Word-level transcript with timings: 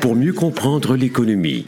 pour 0.00 0.16
mieux 0.16 0.32
comprendre 0.32 0.96
l'économie. 0.96 1.64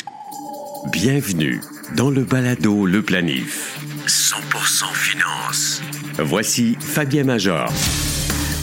Bienvenue 0.91 1.61
dans 1.97 2.11
le 2.11 2.25
balado 2.25 2.85
Le 2.85 3.01
Planif. 3.03 3.79
100% 4.07 4.93
finance. 4.93 5.83
Voici 6.19 6.77
Fabien 6.81 7.25
Major. 7.25 7.73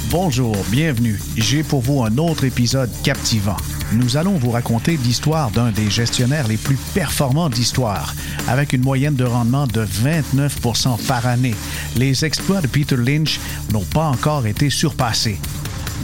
Bonjour, 0.09 0.55
bienvenue. 0.69 1.19
J'ai 1.37 1.63
pour 1.63 1.81
vous 1.81 2.03
un 2.03 2.17
autre 2.17 2.43
épisode 2.43 2.89
captivant. 3.03 3.55
Nous 3.93 4.17
allons 4.17 4.33
vous 4.33 4.51
raconter 4.51 4.97
l'histoire 4.97 5.51
d'un 5.51 5.71
des 5.71 5.89
gestionnaires 5.89 6.47
les 6.47 6.57
plus 6.57 6.77
performants 6.93 7.49
d'histoire, 7.49 8.13
avec 8.47 8.73
une 8.73 8.81
moyenne 8.81 9.15
de 9.15 9.23
rendement 9.23 9.67
de 9.67 9.85
29% 9.85 11.05
par 11.07 11.27
année. 11.27 11.55
Les 11.95 12.25
exploits 12.25 12.61
de 12.61 12.67
Peter 12.67 12.97
Lynch 12.97 13.39
n'ont 13.71 13.85
pas 13.85 14.07
encore 14.07 14.47
été 14.47 14.69
surpassés, 14.69 15.37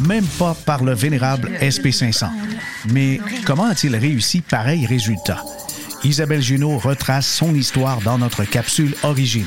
même 0.08 0.26
pas 0.38 0.56
par 0.66 0.84
le 0.84 0.94
vénérable 0.94 1.52
SP500. 1.62 2.30
Mais 2.88 3.20
comment 3.46 3.66
a-t-il 3.66 3.96
réussi 3.96 4.42
pareil 4.42 4.86
résultat? 4.86 5.44
Isabelle 6.04 6.42
Junot 6.42 6.78
retrace 6.78 7.28
son 7.28 7.54
histoire 7.54 8.02
dans 8.02 8.18
notre 8.18 8.46
capsule 8.46 8.96
Origine. 9.04 9.46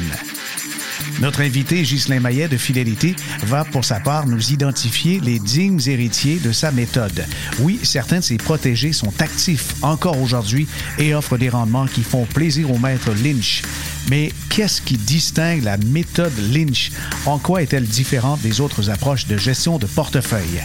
Notre 1.21 1.41
invité, 1.41 1.83
Ghislain 1.83 2.21
Maillet 2.21 2.49
de 2.49 2.57
Fidélité, 2.57 3.15
va 3.45 3.65
pour 3.65 3.85
sa 3.85 4.01
part 4.01 4.27
nous 4.27 4.53
identifier 4.53 5.21
les 5.21 5.39
dignes 5.39 5.81
héritiers 5.87 6.39
de 6.39 6.53
sa 6.53 6.73
méthode. 6.73 7.25
Oui, 7.61 7.79
certains 7.83 8.19
de 8.19 8.25
ses 8.25 8.37
protégés 8.37 8.93
sont 8.93 9.13
actifs 9.21 9.75
encore 9.83 10.21
aujourd'hui 10.21 10.67
et 10.99 11.15
offrent 11.15 11.39
des 11.39 11.49
rendements 11.49 11.87
qui 11.87 12.03
font 12.03 12.25
plaisir 12.25 12.71
au 12.71 12.79
maître 12.79 13.11
Lynch. 13.23 13.63
Mais 14.11 14.33
qu'est-ce 14.49 14.83
qui 14.83 14.97
distingue 14.97 15.63
la 15.63 15.77
méthode 15.77 16.37
Lynch? 16.53 16.91
En 17.27 17.39
quoi 17.39 17.63
est-elle 17.63 17.87
différente 17.87 18.41
des 18.41 18.61
autres 18.61 18.91
approches 18.91 19.27
de 19.27 19.37
gestion 19.37 19.79
de 19.79 19.87
portefeuille? 19.87 20.63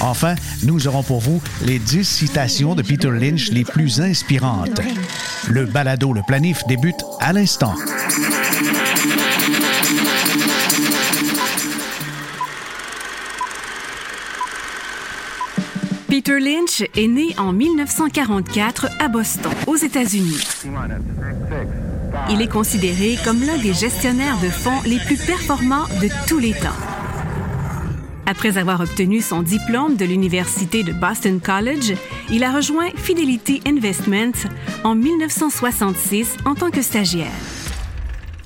Enfin, 0.00 0.34
nous 0.62 0.86
aurons 0.86 1.02
pour 1.02 1.20
vous 1.20 1.40
les 1.64 1.78
10 1.78 2.04
citations 2.04 2.74
de 2.74 2.82
Peter 2.82 3.10
Lynch 3.10 3.50
les 3.50 3.64
plus 3.64 4.00
inspirantes. 4.00 4.80
Le 5.48 5.66
balado 5.66 6.12
Le 6.12 6.22
Planif 6.26 6.62
débute 6.66 7.04
à 7.20 7.32
l'instant. 7.32 7.74
Peter 16.08 16.38
Lynch 16.38 16.82
est 16.96 17.08
né 17.08 17.34
en 17.38 17.52
1944 17.52 18.88
à 19.00 19.08
Boston, 19.08 19.52
aux 19.66 19.76
États-Unis. 19.76 20.40
Il 22.30 22.40
est 22.40 22.48
considéré 22.50 23.18
comme 23.24 23.42
l'un 23.42 23.58
des 23.58 23.74
gestionnaires 23.74 24.38
de 24.40 24.48
fonds 24.48 24.80
les 24.86 24.98
plus 25.00 25.18
performants 25.18 25.86
de 26.00 26.08
tous 26.28 26.38
les 26.38 26.52
temps. 26.52 26.93
Après 28.26 28.56
avoir 28.56 28.80
obtenu 28.80 29.20
son 29.20 29.42
diplôme 29.42 29.96
de 29.96 30.04
l'Université 30.04 30.82
de 30.82 30.92
Boston 30.92 31.40
College, 31.40 31.94
il 32.30 32.42
a 32.42 32.52
rejoint 32.52 32.88
Fidelity 32.96 33.60
Investments 33.66 34.48
en 34.82 34.94
1966 34.94 36.38
en 36.46 36.54
tant 36.54 36.70
que 36.70 36.80
stagiaire. 36.80 37.30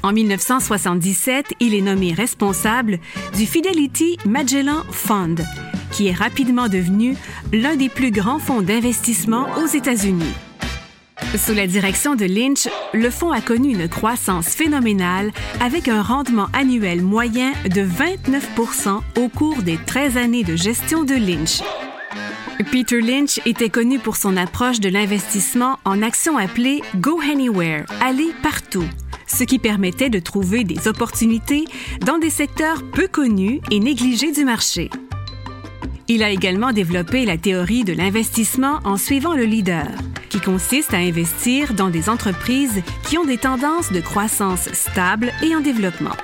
En 0.03 0.13
1977, 0.13 1.55
il 1.61 1.75
est 1.75 1.81
nommé 1.81 2.13
responsable 2.13 2.99
du 3.37 3.47
Fidelity 3.47 4.17
Magellan 4.27 4.83
Fund, 4.91 5.45
qui 5.93 6.09
est 6.09 6.13
rapidement 6.13 6.69
devenu 6.69 7.17
l'un 7.53 7.77
des 7.77 7.89
plus 7.89 8.11
grands 8.11 8.39
fonds 8.39 8.63
d'investissement 8.63 9.47
aux 9.63 9.67
États-Unis. 9.67 10.35
Sous 11.37 11.53
la 11.53 11.67
direction 11.67 12.15
de 12.15 12.25
Lynch, 12.25 12.69
le 12.95 13.11
fonds 13.11 13.33
a 13.33 13.41
connu 13.41 13.73
une 13.73 13.89
croissance 13.89 14.49
phénoménale 14.49 15.31
avec 15.61 15.89
un 15.89 16.03
rendement 16.03 16.47
annuel 16.53 17.03
moyen 17.03 17.53
de 17.69 17.83
29 17.83 18.49
au 19.17 19.29
cours 19.29 19.63
des 19.63 19.77
13 19.77 20.17
années 20.17 20.45
de 20.45 20.57
gestion 20.57 21.05
de 21.05 21.15
Lynch. 21.15 21.61
Peter 22.73 23.01
Lynch 23.01 23.41
était 23.47 23.69
connu 23.69 23.99
pour 23.99 24.17
son 24.17 24.37
approche 24.37 24.81
de 24.81 24.89
l'investissement 24.89 25.79
en 25.85 26.03
actions 26.03 26.39
appelée 26.39 26.83
Go 26.97 27.21
Anywhere, 27.21 27.85
aller 28.01 28.33
partout, 28.43 28.89
ce 29.27 29.45
qui 29.45 29.59
permettait 29.59 30.11
de 30.11 30.19
trouver 30.19 30.65
des 30.65 30.89
opportunités 30.89 31.67
dans 32.05 32.19
des 32.19 32.31
secteurs 32.31 32.83
peu 32.93 33.07
connus 33.07 33.61
et 33.71 33.81
négligés 33.81 34.33
du 34.33 34.45
marché. 34.45 34.91
Il 36.11 36.23
a 36.23 36.31
également 36.31 36.73
développé 36.73 37.27
la 37.27 37.37
théorie 37.37 37.85
de 37.85 37.93
l'investissement 37.93 38.81
en 38.85 38.97
suivant 38.97 39.35
le 39.35 39.45
leader, 39.45 39.89
qui 40.31 40.41
consiste 40.41 40.95
à 40.95 40.97
investir 40.97 41.75
dans 41.75 41.91
des 41.91 42.09
entreprises 42.09 42.83
qui 43.03 43.19
ont 43.19 43.27
des 43.27 43.37
tendances 43.37 43.93
de 43.93 44.01
croissance 44.01 44.73
stable 44.73 45.31
et 45.43 45.55
en 45.55 45.61
développement. 45.61 46.17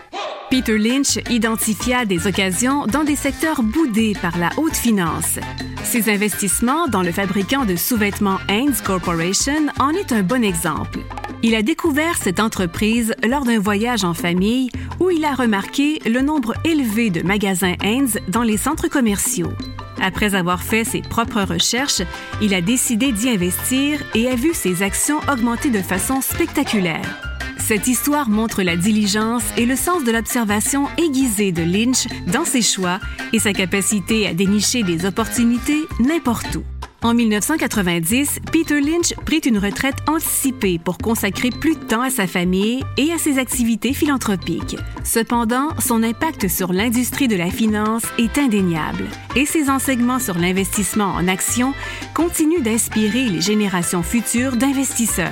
Peter 0.51 0.79
Lynch 0.79 1.19
identifia 1.29 2.07
des 2.07 2.27
occasions 2.27 2.87
dans 2.87 3.05
des 3.05 3.17
secteurs 3.17 3.63
boudés 3.63 4.15
par 4.23 4.39
la 4.39 4.49
haute 4.57 4.77
finance. 4.77 5.39
Ses 5.83 6.09
investissements 6.09 6.89
dans 6.89 7.03
le 7.03 7.13
fabricant 7.13 7.67
de 7.67 7.77
sous-vêtements 7.77 8.39
Hanes 8.49 8.77
Corporation 8.83 9.67
en 9.79 9.91
est 9.91 10.13
un 10.13 10.23
bon 10.23 10.43
exemple. 10.43 11.01
Il 11.43 11.55
a 11.55 11.63
découvert 11.63 12.17
cette 12.17 12.41
entreprise 12.41 13.15
lors 13.29 13.45
d'un 13.45 13.59
voyage 13.59 14.03
en 14.03 14.15
famille 14.15 14.71
où 14.99 15.11
il 15.11 15.27
a 15.27 15.35
remarqué 15.35 15.99
le 16.07 16.23
nombre 16.23 16.55
élevé 16.65 17.11
de 17.11 17.21
magasins 17.21 17.75
Hanes 17.83 18.19
dans 18.29 18.43
les 18.43 18.57
centres 18.57 18.89
commerciaux. 18.89 19.53
Après 20.01 20.35
avoir 20.35 20.63
fait 20.63 20.85
ses 20.85 21.01
propres 21.03 21.43
recherches, 21.43 22.03
il 22.43 22.55
a 22.55 22.61
décidé 22.61 23.13
d'y 23.13 23.31
investir 23.31 24.01
et 24.15 24.29
a 24.29 24.35
vu 24.35 24.55
ses 24.55 24.83
actions 24.83 25.21
augmenter 25.31 25.71
de 25.71 25.83
façon 25.83 26.21
spectaculaire. 26.21 27.21
Cette 27.59 27.87
histoire 27.87 28.29
montre 28.29 28.63
la 28.63 28.77
diligence 28.77 29.45
et 29.57 29.65
le 29.65 29.77
sens 29.77 30.05
de 30.05 30.13
l'observation 30.13 30.87
aiguisée 30.99 31.51
de 31.51 31.63
Lynch 31.63 32.07
dans 32.27 32.45
ses 32.45 32.61
choix 32.61 33.01
et 33.33 33.39
sa 33.39 33.55
capacité 33.55 34.27
à 34.27 34.35
dénicher 34.35 34.83
des 34.83 35.07
opportunités 35.07 35.87
n'importe 35.99 36.57
où. 36.57 36.74
En 37.05 37.13
1990, 37.13 38.41
Peter 38.51 38.81
Lynch 38.81 39.13
prit 39.27 39.41
une 39.41 39.59
retraite 39.59 39.97
anticipée 40.09 40.79
pour 40.79 40.97
consacrer 40.97 41.51
plus 41.51 41.77
de 41.77 41.85
temps 41.85 42.01
à 42.01 42.09
sa 42.09 42.27
famille 42.27 42.83
et 42.97 43.13
à 43.13 43.19
ses 43.19 43.39
activités 43.39 43.93
philanthropiques. 43.93 44.79
Cependant, 45.05 45.69
son 45.81 46.03
impact 46.03 46.49
sur 46.49 46.73
l'industrie 46.73 47.29
de 47.29 47.37
la 47.37 47.51
finance 47.51 48.05
est 48.17 48.39
indéniable 48.39 49.05
et 49.37 49.45
ses 49.45 49.69
enseignements 49.69 50.19
sur 50.19 50.39
l'investissement 50.39 51.13
en 51.13 51.29
actions 51.29 51.75
continuent 52.15 52.63
d'inspirer 52.63 53.27
les 53.27 53.43
générations 53.43 54.03
futures 54.03 54.57
d'investisseurs. 54.57 55.29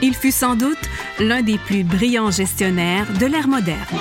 Il 0.00 0.14
fut 0.14 0.32
sans 0.32 0.56
doute 0.56 0.78
l'un 1.18 1.42
des 1.42 1.58
plus 1.58 1.84
brillants 1.84 2.30
gestionnaires 2.30 3.06
de 3.20 3.26
l'ère 3.26 3.48
moderne. 3.48 3.98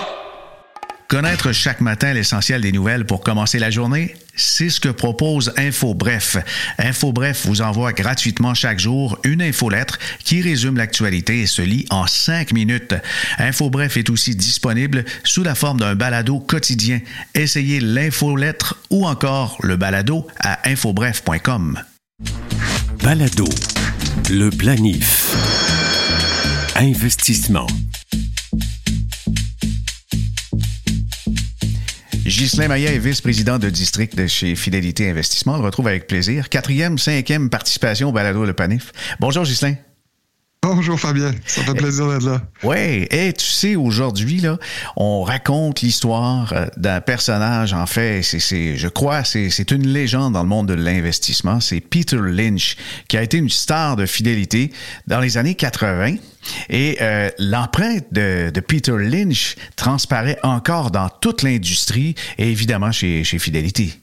Connaître 1.15 1.53
chaque 1.53 1.79
matin 1.79 2.11
l'essentiel 2.11 2.59
des 2.59 2.73
nouvelles 2.73 3.05
pour 3.05 3.21
commencer 3.21 3.57
la 3.57 3.69
journée, 3.69 4.17
c'est 4.35 4.69
ce 4.69 4.81
que 4.81 4.89
propose 4.89 5.53
InfoBref. 5.55 6.35
InfoBref 6.77 7.45
vous 7.45 7.61
envoie 7.61 7.93
gratuitement 7.93 8.53
chaque 8.53 8.79
jour 8.81 9.17
une 9.23 9.41
infolettre 9.41 9.97
qui 10.25 10.41
résume 10.41 10.75
l'actualité 10.75 11.39
et 11.39 11.47
se 11.47 11.61
lit 11.61 11.85
en 11.89 12.05
cinq 12.05 12.51
minutes. 12.51 12.95
InfoBref 13.37 13.95
est 13.95 14.09
aussi 14.09 14.35
disponible 14.35 15.05
sous 15.23 15.41
la 15.41 15.55
forme 15.55 15.79
d'un 15.79 15.95
balado 15.95 16.41
quotidien. 16.41 16.99
Essayez 17.33 17.79
l'infolettre 17.79 18.75
ou 18.89 19.07
encore 19.07 19.57
le 19.63 19.77
balado 19.77 20.27
à 20.41 20.69
infobref.com. 20.69 21.81
Balado. 23.01 23.47
Le 24.29 24.49
planif. 24.49 25.33
Investissement. 26.75 27.67
Ghislain 32.25 32.67
Maillet 32.67 32.95
est 32.95 32.97
vice-président 32.97 33.59
de 33.59 33.69
district 33.69 34.25
chez 34.25 34.55
Fidélité 34.55 35.07
Investissement. 35.11 35.53
On 35.53 35.57
le 35.57 35.63
retrouve 35.63 35.87
avec 35.87 36.07
plaisir. 36.07 36.49
Quatrième, 36.49 36.97
cinquième 36.97 37.51
participation 37.51 38.09
au 38.09 38.11
balado 38.11 38.45
Le 38.45 38.53
Panif. 38.53 38.91
Bonjour 39.19 39.43
Ghislain. 39.43 39.75
Bonjour 40.67 40.99
Fabien, 40.99 41.31
ça 41.45 41.61
fait 41.61 41.75
plaisir 41.75 42.09
d'être 42.09 42.25
là. 42.25 42.41
Oui, 42.63 43.05
et 43.11 43.33
tu 43.33 43.45
sais, 43.45 43.75
aujourd'hui, 43.75 44.39
là, 44.39 44.57
on 44.95 45.21
raconte 45.21 45.81
l'histoire 45.81 46.51
euh, 46.53 46.65
d'un 46.75 47.01
personnage, 47.01 47.71
en 47.73 47.85
fait, 47.85 48.23
c'est, 48.23 48.75
je 48.75 48.87
crois, 48.87 49.23
c'est, 49.23 49.51
c'est 49.51 49.69
une 49.69 49.87
légende 49.87 50.33
dans 50.33 50.41
le 50.41 50.49
monde 50.49 50.67
de 50.67 50.73
l'investissement. 50.73 51.59
C'est 51.59 51.81
Peter 51.81 52.17
Lynch, 52.19 52.77
qui 53.07 53.15
a 53.15 53.21
été 53.21 53.37
une 53.37 53.51
star 53.51 53.95
de 53.95 54.07
fidélité 54.07 54.73
dans 55.05 55.19
les 55.19 55.37
années 55.37 55.53
80. 55.53 56.15
Et 56.69 56.97
euh, 56.99 57.29
l'empreinte 57.37 58.05
de, 58.11 58.49
de, 58.49 58.59
Peter 58.59 58.97
Lynch 58.97 59.57
transparaît 59.75 60.39
encore 60.41 60.89
dans 60.89 61.09
toute 61.09 61.43
l'industrie 61.43 62.15
et 62.39 62.49
évidemment 62.49 62.91
chez, 62.91 63.23
chez 63.23 63.37
Fidélité. 63.37 63.93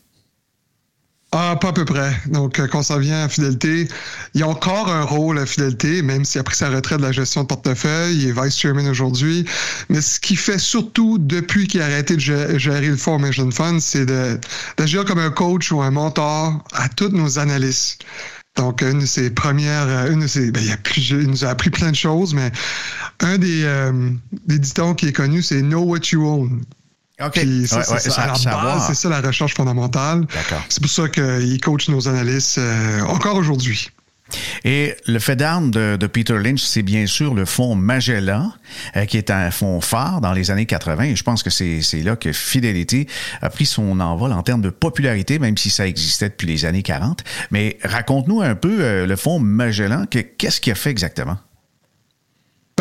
Ah, 1.34 1.56
pas 1.58 1.68
à 1.68 1.72
peu 1.72 1.86
près. 1.86 2.14
Donc, 2.26 2.58
euh, 2.58 2.68
quand 2.68 2.82
ça 2.82 2.98
vient 2.98 3.24
à 3.24 3.28
fidélité, 3.28 3.88
il 4.34 4.40
y 4.40 4.44
a 4.44 4.48
encore 4.48 4.90
un 4.90 5.02
rôle 5.02 5.38
à 5.38 5.46
fidélité, 5.46 6.02
même 6.02 6.26
s'il 6.26 6.38
a 6.42 6.44
pris 6.44 6.56
sa 6.56 6.68
retraite 6.68 6.98
de 6.98 7.04
la 7.04 7.12
gestion 7.12 7.42
de 7.42 7.46
portefeuille, 7.46 8.18
il 8.18 8.28
est 8.28 8.32
vice-chairman 8.32 8.86
aujourd'hui. 8.86 9.46
Mais 9.88 10.02
ce 10.02 10.20
qu'il 10.20 10.36
fait 10.36 10.58
surtout 10.58 11.16
depuis 11.18 11.66
qu'il 11.68 11.80
a 11.80 11.86
arrêté 11.86 12.16
de 12.16 12.20
gérer 12.58 12.86
le 12.86 12.98
Formation 12.98 13.50
Fund, 13.50 13.80
c'est 13.80 14.04
d'agir 14.76 15.06
comme 15.06 15.20
un 15.20 15.30
coach 15.30 15.72
ou 15.72 15.80
un 15.80 15.90
mentor 15.90 16.62
à 16.74 16.90
tous 16.90 17.08
nos 17.08 17.38
analystes. 17.38 18.04
Donc, 18.56 18.82
une 18.82 18.98
de 18.98 19.06
ses 19.06 19.30
premières, 19.30 19.88
euh, 19.88 20.12
une 20.12 20.20
de 20.20 20.26
ses, 20.26 20.50
ben, 20.50 20.62
il, 20.98 21.16
nous 21.30 21.46
a 21.46 21.48
appris 21.48 21.70
plein 21.70 21.90
de 21.90 21.96
choses, 21.96 22.34
mais 22.34 22.52
un 23.20 23.38
des, 23.38 23.62
euh, 23.64 24.10
des 24.46 24.58
dictons 24.58 24.94
qui 24.94 25.06
est 25.08 25.12
connu, 25.12 25.42
c'est 25.42 25.62
Know 25.62 25.80
what 25.80 26.00
you 26.12 26.26
own. 26.26 26.62
OK. 27.26 27.32
Puis 27.34 27.66
ça, 27.68 27.78
Ouais, 27.78 27.88
ouais, 27.88 27.98
c'est 28.00 28.10
ça. 28.10 28.26
La 28.26 28.34
savoir. 28.34 28.76
base, 28.78 28.86
c'est 28.88 28.94
ça 28.94 29.08
la 29.08 29.20
recherche 29.20 29.54
fondamentale. 29.54 30.26
D'accord. 30.34 30.64
C'est 30.68 30.80
pour 30.82 30.90
ça 30.90 31.08
qu'il 31.08 31.60
coach 31.60 31.88
nos 31.88 32.08
analystes 32.08 32.58
euh, 32.58 33.00
encore 33.02 33.36
aujourd'hui. 33.36 33.90
Et 34.64 34.94
le 35.06 35.18
fait 35.18 35.36
d'armes 35.36 35.70
de, 35.70 35.96
de 36.00 36.06
Peter 36.06 36.38
Lynch, 36.38 36.62
c'est 36.62 36.82
bien 36.82 37.06
sûr 37.06 37.34
le 37.34 37.44
fonds 37.44 37.74
Magellan, 37.74 38.50
euh, 38.96 39.04
qui 39.04 39.18
est 39.18 39.30
un 39.30 39.50
fonds 39.50 39.82
phare 39.82 40.22
dans 40.22 40.32
les 40.32 40.50
années 40.50 40.64
80. 40.64 41.02
Et 41.04 41.16
je 41.16 41.22
pense 41.22 41.42
que 41.42 41.50
c'est 41.50 41.82
c'est 41.82 42.00
là 42.02 42.16
que 42.16 42.32
Fidelity 42.32 43.06
a 43.42 43.50
pris 43.50 43.66
son 43.66 44.00
envol 44.00 44.32
en 44.32 44.42
termes 44.42 44.62
de 44.62 44.70
popularité, 44.70 45.38
même 45.38 45.58
si 45.58 45.68
ça 45.68 45.86
existait 45.86 46.30
depuis 46.30 46.46
les 46.46 46.64
années 46.64 46.82
40. 46.82 47.22
Mais 47.50 47.76
raconte-nous 47.84 48.40
un 48.40 48.54
peu 48.54 48.78
euh, 48.80 49.06
le 49.06 49.16
fonds 49.16 49.38
Magellan. 49.38 50.06
que- 50.10 50.20
Qu'est-ce 50.20 50.62
qu'il 50.62 50.72
a 50.72 50.76
fait 50.76 50.90
exactement? 50.90 51.36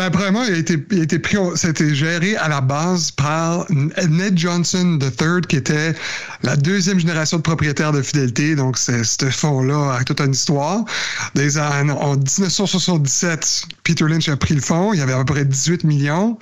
Ben, 0.02 0.10
premièrement, 0.10 0.42
il 0.42 0.54
a 0.54 0.56
été, 0.56 0.84
il 0.90 0.98
a 0.98 1.02
été 1.04 1.20
pris, 1.20 1.36
c'était 1.54 1.94
géré 1.94 2.34
à 2.36 2.48
la 2.48 2.60
base 2.60 3.12
par 3.12 3.66
Ned 3.70 4.36
Johnson 4.36 4.98
III, 5.00 5.42
qui 5.48 5.54
était 5.54 5.94
la 6.42 6.56
deuxième 6.56 6.98
génération 6.98 7.36
de 7.36 7.42
propriétaires 7.42 7.92
de 7.92 8.02
fidélité. 8.02 8.56
Donc, 8.56 8.78
ce 8.78 9.30
fonds-là 9.30 9.98
a 10.00 10.02
toute 10.02 10.20
une 10.20 10.32
histoire. 10.32 10.84
Années- 11.36 11.92
en 11.92 12.16
1977, 12.16 13.62
Peter 13.84 14.06
Lynch 14.08 14.28
a 14.28 14.36
pris 14.36 14.56
le 14.56 14.60
fonds. 14.60 14.92
Il 14.92 14.98
y 14.98 15.02
avait 15.02 15.12
à 15.12 15.18
peu 15.18 15.34
près 15.34 15.44
18 15.44 15.84
millions. 15.84 16.36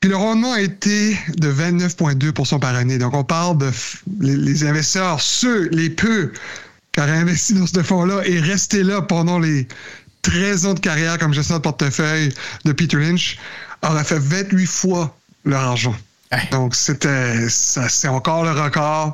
Puis 0.00 0.10
le 0.10 0.16
rendement 0.16 0.52
a 0.52 0.60
été 0.60 1.18
de 1.38 1.48
29,2% 1.48 2.58
par 2.58 2.74
année. 2.74 2.98
Donc, 2.98 3.14
on 3.14 3.24
parle 3.24 3.56
de 3.56 3.70
les, 4.20 4.36
les 4.36 4.64
investisseurs, 4.64 5.22
ceux, 5.22 5.70
les 5.70 5.88
peu, 5.88 6.30
qui 6.92 7.00
auraient 7.00 7.12
investi 7.12 7.54
dans 7.54 7.66
ce 7.66 7.82
fonds-là 7.82 8.20
et 8.26 8.38
resté 8.38 8.82
là 8.82 9.00
pendant 9.00 9.38
les 9.38 9.66
13 10.30 10.66
ans 10.66 10.74
de 10.74 10.80
carrière 10.80 11.18
comme 11.18 11.32
gestionnaire 11.32 11.60
de 11.60 11.64
portefeuille 11.64 12.32
de 12.64 12.72
Peter 12.72 12.96
Lynch, 12.96 13.38
auraient 13.82 14.04
fait 14.04 14.18
28 14.18 14.66
fois 14.66 15.16
leur 15.44 15.60
argent. 15.62 15.94
Hey. 16.32 16.48
Donc, 16.50 16.74
c'était, 16.74 17.48
ça, 17.48 17.88
c'est 17.88 18.08
encore 18.08 18.42
le 18.44 18.50
record. 18.50 19.12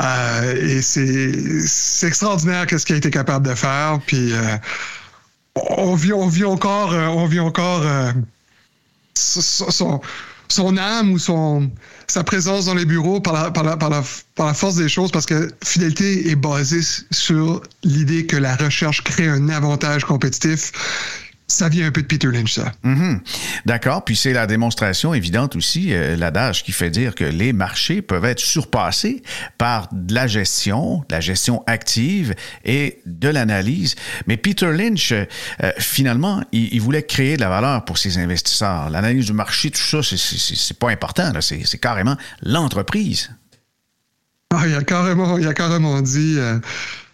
Euh, 0.00 0.54
et 0.56 0.82
c'est, 0.82 1.32
c'est 1.66 2.06
extraordinaire 2.06 2.66
qu'est-ce 2.66 2.86
qu'il 2.86 2.94
a 2.94 2.98
été 2.98 3.10
capable 3.10 3.48
de 3.48 3.54
faire. 3.54 3.98
Puis, 4.06 4.32
euh, 4.32 4.56
on 5.56 5.94
vit, 5.96 6.12
on 6.12 6.28
vit 6.28 6.44
encore, 6.44 6.92
euh, 6.92 7.06
on 7.06 7.26
vit 7.26 7.40
encore 7.40 7.82
euh, 7.82 8.12
son, 9.14 9.70
son- 9.70 10.00
son 10.54 10.76
âme 10.76 11.12
ou 11.12 11.18
son, 11.18 11.70
sa 12.06 12.22
présence 12.22 12.66
dans 12.66 12.74
les 12.74 12.84
bureaux 12.84 13.20
par 13.20 13.32
la, 13.34 13.50
par, 13.50 13.64
la, 13.64 13.76
par, 13.76 13.90
la, 13.90 14.02
par 14.36 14.46
la 14.46 14.54
force 14.54 14.76
des 14.76 14.88
choses 14.88 15.10
parce 15.10 15.26
que 15.26 15.50
fidélité 15.64 16.30
est 16.30 16.36
basée 16.36 16.80
sur 17.10 17.60
l'idée 17.82 18.26
que 18.26 18.36
la 18.36 18.54
recherche 18.54 19.02
crée 19.02 19.28
un 19.28 19.48
avantage 19.48 20.04
compétitif. 20.04 20.70
Ça 21.46 21.68
vient 21.68 21.86
un 21.86 21.90
peu 21.90 22.00
de 22.00 22.06
Peter 22.06 22.28
Lynch, 22.28 22.54
ça. 22.54 22.72
Mhm. 22.84 23.20
D'accord. 23.66 24.02
Puis 24.04 24.16
c'est 24.16 24.32
la 24.32 24.46
démonstration 24.46 25.12
évidente 25.12 25.56
aussi, 25.56 25.92
euh, 25.92 26.16
l'adage 26.16 26.64
qui 26.64 26.72
fait 26.72 26.88
dire 26.90 27.14
que 27.14 27.24
les 27.24 27.52
marchés 27.52 28.00
peuvent 28.00 28.24
être 28.24 28.40
surpassés 28.40 29.22
par 29.58 29.88
de 29.92 30.14
la 30.14 30.26
gestion, 30.26 31.00
de 31.08 31.14
la 31.14 31.20
gestion 31.20 31.62
active 31.66 32.34
et 32.64 33.00
de 33.04 33.28
l'analyse. 33.28 33.94
Mais 34.26 34.38
Peter 34.38 34.72
Lynch, 34.72 35.12
euh, 35.12 35.26
finalement, 35.78 36.42
il, 36.50 36.72
il 36.72 36.80
voulait 36.80 37.02
créer 37.02 37.36
de 37.36 37.42
la 37.42 37.50
valeur 37.50 37.84
pour 37.84 37.98
ses 37.98 38.16
investisseurs. 38.16 38.88
L'analyse 38.88 39.26
du 39.26 39.34
marché, 39.34 39.70
tout 39.70 39.80
ça, 39.82 40.02
c'est- 40.02 40.72
pas 40.78 40.90
important. 40.90 41.30
c'est 41.40 41.78
carrément 41.78 42.16
l'entreprise. 42.42 43.30
Ah, 44.50 44.66
il, 44.66 44.74
a 44.74 44.82
carrément, 44.82 45.36
il 45.36 45.46
a 45.46 45.52
carrément 45.54 46.00
dit 46.00 46.36
euh, 46.38 46.58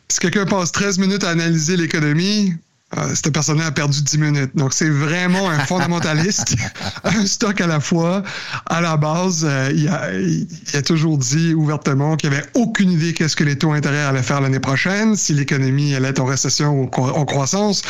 si 0.08 0.20
quelqu'un 0.20 0.46
passe 0.46 0.70
13 0.72 0.98
minutes 0.98 1.24
à 1.24 1.30
analyser 1.30 1.76
l'économie, 1.76 2.54
euh, 2.98 3.14
cette 3.14 3.32
personne-là 3.32 3.66
a 3.66 3.70
perdu 3.70 4.02
10 4.02 4.18
minutes. 4.18 4.56
Donc, 4.56 4.72
c'est 4.72 4.88
vraiment 4.88 5.48
un 5.48 5.60
fondamentaliste, 5.60 6.56
un 7.04 7.24
stock 7.24 7.60
à 7.60 7.66
la 7.66 7.78
fois. 7.78 8.22
À 8.66 8.80
la 8.80 8.96
base, 8.96 9.46
euh, 9.48 9.70
il, 9.74 9.88
a, 9.88 10.12
il 10.12 10.48
a 10.74 10.82
toujours 10.82 11.16
dit 11.16 11.54
ouvertement 11.54 12.16
qu'il 12.16 12.32
avait 12.32 12.46
aucune 12.54 12.90
idée 12.90 13.14
qu'est-ce 13.14 13.36
que 13.36 13.44
les 13.44 13.56
taux 13.56 13.72
d'intérêt 13.72 14.02
allaient 14.02 14.22
faire 14.22 14.40
l'année 14.40 14.60
prochaine, 14.60 15.14
si 15.14 15.34
l'économie 15.34 15.94
allait 15.94 16.08
être 16.08 16.20
en 16.20 16.24
récession 16.26 16.82
ou 16.82 16.90
en 16.96 17.24
croissance. 17.24 17.82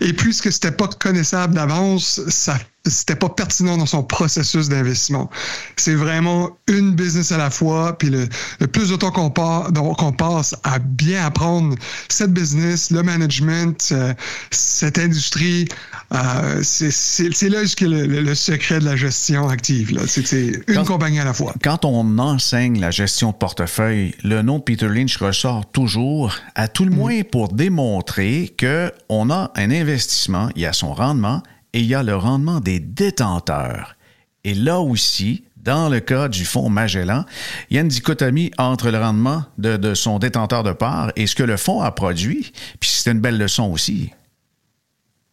Et 0.00 0.12
puisque 0.12 0.52
c'était 0.52 0.72
pas 0.72 0.88
connaissable 0.88 1.54
d'avance, 1.54 2.20
ça 2.28 2.58
c'était 2.88 3.16
pas 3.16 3.28
pertinent 3.28 3.76
dans 3.76 3.86
son 3.86 4.02
processus 4.02 4.68
d'investissement. 4.68 5.30
C'est 5.76 5.94
vraiment 5.94 6.56
une 6.68 6.94
business 6.94 7.32
à 7.32 7.38
la 7.38 7.50
fois, 7.50 7.96
puis 7.98 8.10
le, 8.10 8.28
plus 8.66 8.90
de 8.90 8.96
temps 8.96 9.10
qu'on 9.10 9.30
passe 9.30 10.54
à 10.64 10.78
bien 10.78 11.24
apprendre 11.24 11.76
cette 12.08 12.32
business, 12.32 12.90
le 12.90 13.02
management, 13.02 13.90
euh, 13.92 14.14
cette 14.50 14.98
industrie, 14.98 15.68
euh, 16.14 16.60
c'est- 16.62 17.48
là 17.48 17.62
que 17.76 17.84
le, 17.84 18.34
secret 18.34 18.80
de 18.80 18.84
la 18.84 18.96
gestion 18.96 19.48
active. 19.48 19.98
C'est 20.06 20.32
une 20.32 20.62
Quand- 20.74 20.84
compagnie 20.84 21.20
à 21.20 21.24
la 21.24 21.34
fois. 21.34 21.54
Quand 21.62 21.84
on 21.84 22.18
enseigne 22.18 22.80
la 22.80 22.90
gestion 22.90 23.30
de 23.30 23.36
portefeuille, 23.36 24.14
le 24.24 24.42
nom 24.42 24.58
de 24.58 24.62
Peter 24.62 24.88
Lynch 24.88 25.16
ressort 25.18 25.70
toujours, 25.70 26.34
à 26.54 26.68
tout 26.68 26.84
le 26.84 26.90
moins 26.90 27.22
pour 27.22 27.48
démontrer 27.52 28.54
que 28.56 28.92
on 29.08 29.30
a 29.30 29.50
un 29.54 29.70
investissement, 29.70 30.48
il 30.56 30.62
y 30.62 30.66
a 30.66 30.72
son 30.72 30.94
rendement 30.94 31.42
et 31.72 31.80
il 31.80 31.86
y 31.86 31.94
a 31.94 32.02
le 32.02 32.16
rendement 32.16 32.60
des 32.60 32.80
détenteurs. 32.80 33.96
Et 34.44 34.54
là 34.54 34.78
aussi, 34.80 35.44
dans 35.56 35.88
le 35.90 36.00
cas 36.00 36.28
du 36.28 36.44
fonds 36.46 36.70
Magellan, 36.70 37.24
il 37.68 37.76
y 37.76 37.78
a 37.78 37.82
une 37.82 37.88
dichotomie 37.88 38.50
entre 38.56 38.90
le 38.90 38.98
rendement 38.98 39.44
de, 39.58 39.76
de 39.76 39.92
son 39.94 40.18
détenteur 40.18 40.62
de 40.62 40.72
part 40.72 41.12
et 41.16 41.26
ce 41.26 41.34
que 41.34 41.42
le 41.42 41.58
fonds 41.58 41.82
a 41.82 41.90
produit. 41.90 42.52
Puis 42.80 42.90
c'est 42.90 43.10
une 43.10 43.20
belle 43.20 43.36
leçon 43.36 43.64
aussi. 43.64 44.10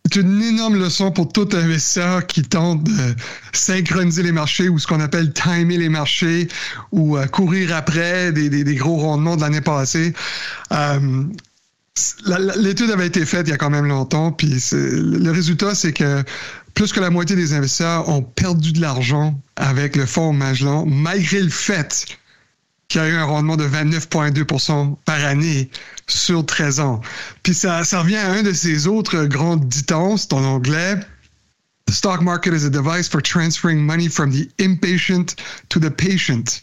C'est 0.06 0.22
une 0.22 0.42
énorme 0.42 0.76
leçon 0.76 1.12
pour 1.12 1.32
tout 1.34 1.50
investisseur 1.54 2.28
qui 2.28 2.44
tente 2.44 2.84
de 2.84 3.16
synchroniser 3.54 4.22
les 4.22 4.32
marchés 4.32 4.70
ou 4.70 4.78
ce 4.78 4.86
qu'on 4.86 5.00
appelle 5.00 5.34
timer 5.34 5.78
les 5.78 5.90
marchés 5.90 6.48
ou 6.92 7.18
euh, 7.18 7.26
courir 7.26 7.76
après 7.76 8.32
des, 8.32 8.76
gros 8.76 8.98
rendements 8.98 9.36
de 9.36 9.42
l'année 9.42 9.62
passée. 9.62 10.14
Euh, 10.72 11.24
L'étude 12.58 12.92
avait 12.92 13.08
été 13.08 13.26
faite 13.26 13.48
il 13.48 13.52
y 13.52 13.54
a 13.54 13.58
quand 13.58 13.70
même 13.70 13.86
longtemps, 13.86 14.34
puis 14.34 14.62
le 14.74 15.32
résultat, 15.32 15.74
c'est 15.76 15.94
que 15.94 16.24
plus 16.74 16.92
que 16.92 17.00
la 17.00 17.10
moitié 17.10 17.38
des 17.38 17.54
investisseurs 17.54 18.10
ont 18.10 18.22
perdu 18.22 18.74
de 18.74 18.82
l'argent 18.82 19.40
avec 19.56 19.96
le 19.96 20.06
fonds 20.06 20.34
Magellan, 20.34 20.86
malgré 20.86 21.40
le 21.40 21.50
fait 21.50 22.06
qui 22.88 23.00
a 23.00 23.08
eu 23.08 23.14
un 23.16 23.24
rendement 23.26 23.58
de 23.58 23.68
29,2% 23.68 24.96
par 25.06 25.24
année 25.26 25.70
sur 26.08 26.46
13 26.46 26.80
ans. 26.80 27.02
Puis 27.44 27.54
ça, 27.54 27.84
ça 27.84 28.02
revient 28.02 28.18
à 28.18 28.32
un 28.32 28.44
de 28.44 28.52
ces 28.54 28.88
autres 28.88 29.26
grands 29.26 29.58
dictons, 29.58 30.18
c'est 30.18 30.34
en 30.34 30.44
anglais. 30.44 30.96
The 31.88 31.92
stock 31.94 32.22
market 32.22 32.54
is 32.54 32.66
a 32.66 32.70
device 32.70 33.08
for 33.08 33.22
transferring 33.22 33.80
money 33.80 34.10
from 34.10 34.32
the 34.32 34.50
impatient 34.60 35.36
to 35.70 35.80
the 35.80 35.90
patient. 35.90 36.62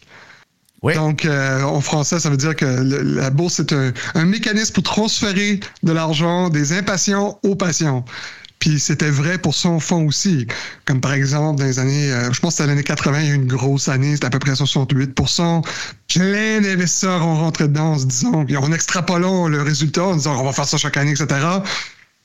Oui. 0.82 0.94
Donc, 0.94 1.24
euh, 1.24 1.62
en 1.62 1.80
français, 1.80 2.18
ça 2.18 2.28
veut 2.28 2.36
dire 2.36 2.56
que 2.56 2.64
le- 2.64 3.02
la 3.02 3.30
bourse 3.30 3.60
est 3.60 3.72
un, 3.72 3.92
un 4.16 4.24
mécanisme 4.24 4.74
pour 4.74 4.82
transférer 4.82 5.60
de 5.84 5.92
l'argent 5.92 6.48
des 6.48 6.72
impatients 6.72 7.38
aux 7.44 7.54
patients. 7.54 8.04
Puis 8.62 8.78
c'était 8.78 9.10
vrai 9.10 9.38
pour 9.38 9.56
son 9.56 9.80
fonds 9.80 10.06
aussi. 10.06 10.46
Comme 10.84 11.00
par 11.00 11.14
exemple, 11.14 11.58
dans 11.58 11.66
les 11.66 11.80
années, 11.80 12.12
euh, 12.12 12.32
je 12.32 12.38
pense 12.38 12.52
que 12.52 12.56
c'était 12.58 12.68
l'année 12.68 12.84
80, 12.84 13.20
il 13.20 13.26
y 13.26 13.30
a 13.30 13.32
eu 13.32 13.34
une 13.34 13.48
grosse 13.48 13.88
année, 13.88 14.14
c'était 14.14 14.26
à 14.26 14.30
peu 14.30 14.38
près 14.38 14.52
68% 14.52 15.64
Plein 16.14 16.60
d'investisseurs 16.60 17.26
ont 17.26 17.34
rentré 17.34 17.66
dedans 17.66 17.96
disant, 17.96 18.44
puis 18.44 18.56
en 18.56 18.70
extrapolant 18.70 19.48
le 19.48 19.60
résultat, 19.62 20.04
en 20.04 20.14
disant 20.14 20.40
on 20.40 20.44
va 20.44 20.52
faire 20.52 20.66
ça 20.66 20.76
chaque 20.76 20.96
année, 20.96 21.10
etc. 21.10 21.26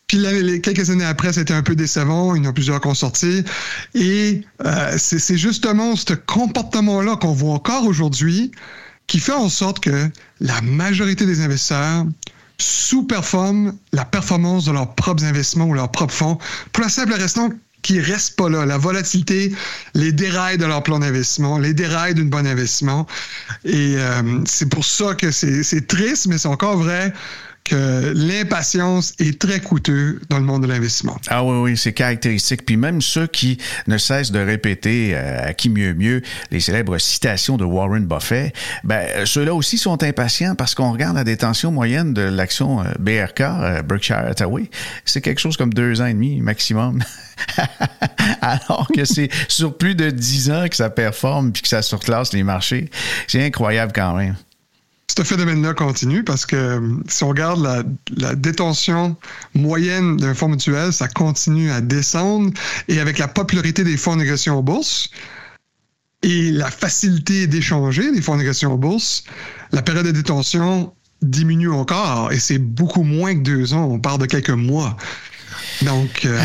Puis 0.05 0.19
les- 0.19 0.61
quelques 0.61 0.91
années 0.91 1.05
après, 1.05 1.33
c'était 1.33 1.55
un 1.55 1.63
peu 1.63 1.75
décevant. 1.75 2.35
Il 2.35 2.43
y 2.43 2.45
en 2.45 2.51
a 2.51 2.53
plusieurs 2.53 2.81
qui 2.81 2.87
ont 2.87 2.93
sorti. 2.93 3.43
Et 3.95 4.43
euh, 4.63 4.95
c'est 4.99 5.37
justement 5.37 5.95
ce 5.95 6.13
comportement-là 6.13 7.15
qu'on 7.15 7.33
voit 7.33 7.53
encore 7.53 7.83
aujourd'hui 7.87 8.51
qui 9.07 9.17
fait 9.17 9.33
en 9.33 9.49
sorte 9.49 9.79
que 9.79 10.07
la 10.39 10.61
majorité 10.61 11.25
des 11.25 11.41
investisseurs 11.41 12.05
sous-performent 12.59 13.73
la 13.93 14.05
performance 14.05 14.65
de 14.65 14.71
leurs 14.71 14.93
propres 14.95 15.23
investissements 15.23 15.65
ou 15.65 15.73
leurs 15.73 15.91
propres 15.91 16.13
fonds 16.13 16.37
pour 16.73 16.83
la 16.83 16.89
simple 16.89 17.13
raison 17.13 17.51
qu'ils 17.81 18.01
restent 18.01 18.35
pas 18.35 18.49
là. 18.49 18.65
La 18.65 18.77
volatilité 18.77 19.53
les 19.93 20.11
déraille 20.11 20.57
de 20.57 20.65
leur 20.65 20.83
plan 20.83 20.99
d'investissement, 20.99 21.57
les 21.57 21.73
déraille 21.73 22.15
d'un 22.15 22.25
bon 22.25 22.45
investissement. 22.45 23.07
Et 23.63 23.95
euh, 23.97 24.41
c'est 24.45 24.69
pour 24.69 24.85
ça 24.85 25.15
que 25.15 25.31
c'est 25.31 25.87
triste, 25.87 26.27
mais 26.27 26.37
c'est 26.37 26.47
encore 26.47 26.77
vrai 26.77 27.13
l'impatience 27.71 29.13
est 29.19 29.39
très 29.39 29.59
coûteux 29.59 30.19
dans 30.29 30.37
le 30.37 30.43
monde 30.43 30.63
de 30.63 30.67
l'investissement. 30.67 31.17
Ah 31.29 31.43
oui, 31.43 31.57
oui, 31.57 31.77
c'est 31.77 31.93
caractéristique. 31.93 32.65
Puis 32.65 32.77
même 32.77 33.01
ceux 33.01 33.27
qui 33.27 33.57
ne 33.87 33.97
cessent 33.97 34.31
de 34.31 34.39
répéter 34.39 35.11
euh, 35.13 35.49
à 35.49 35.53
qui 35.53 35.69
mieux 35.69 35.93
mieux 35.93 36.21
les 36.51 36.59
célèbres 36.59 36.97
citations 36.97 37.57
de 37.57 37.65
Warren 37.65 38.05
Buffett, 38.05 38.53
ben 38.83 39.25
ceux-là 39.25 39.53
aussi 39.53 39.77
sont 39.77 40.03
impatients 40.03 40.55
parce 40.55 40.75
qu'on 40.75 40.91
regarde 40.91 41.15
la 41.15 41.23
détention 41.23 41.71
moyenne 41.71 42.13
de 42.13 42.21
l'action 42.21 42.81
euh, 42.81 42.85
BRK, 42.99 43.41
euh, 43.41 43.81
Berkshire 43.81 44.17
Hathaway, 44.17 44.69
c'est 45.05 45.21
quelque 45.21 45.39
chose 45.39 45.57
comme 45.57 45.73
deux 45.73 46.01
ans 46.01 46.05
et 46.05 46.13
demi 46.13 46.41
maximum. 46.41 47.03
Alors 48.41 48.87
que 48.93 49.05
c'est 49.05 49.29
sur 49.47 49.77
plus 49.77 49.95
de 49.95 50.09
dix 50.09 50.49
ans 50.51 50.67
que 50.67 50.75
ça 50.75 50.89
performe 50.89 51.51
puis 51.51 51.61
que 51.61 51.67
ça 51.67 51.81
surclasse 51.81 52.33
les 52.33 52.43
marchés. 52.43 52.89
C'est 53.27 53.43
incroyable 53.43 53.91
quand 53.93 54.15
même. 54.15 54.35
Ce 55.15 55.23
phénomène-là 55.23 55.73
continue 55.73 56.23
parce 56.23 56.45
que 56.45 56.55
euh, 56.55 56.79
si 57.07 57.23
on 57.23 57.29
regarde 57.29 57.61
la, 58.17 58.35
détention 58.35 59.15
moyenne 59.55 60.17
d'un 60.17 60.33
fonds 60.33 60.49
mutuel, 60.49 60.91
ça 60.93 61.07
continue 61.07 61.71
à 61.71 61.81
descendre. 61.81 62.51
Et 62.87 62.99
avec 62.99 63.17
la 63.17 63.27
popularité 63.27 63.83
des 63.83 63.97
fonds 63.97 64.15
négociés 64.15 64.51
en 64.51 64.61
bourse, 64.61 65.09
et 66.23 66.51
la 66.51 66.69
facilité 66.69 67.47
d'échanger 67.47 68.11
des 68.11 68.21
fonds 68.21 68.35
négociés 68.35 68.67
en 68.67 68.77
bourse, 68.77 69.23
la 69.71 69.81
période 69.81 70.05
de 70.05 70.11
détention 70.11 70.93
diminue 71.21 71.71
encore 71.71 72.31
et 72.31 72.39
c'est 72.39 72.59
beaucoup 72.59 73.03
moins 73.03 73.33
que 73.33 73.41
deux 73.41 73.73
ans. 73.73 73.85
On 73.89 73.99
parle 73.99 74.19
de 74.19 74.25
quelques 74.25 74.49
mois. 74.49 74.97
Donc, 75.83 76.25
euh, 76.25 76.39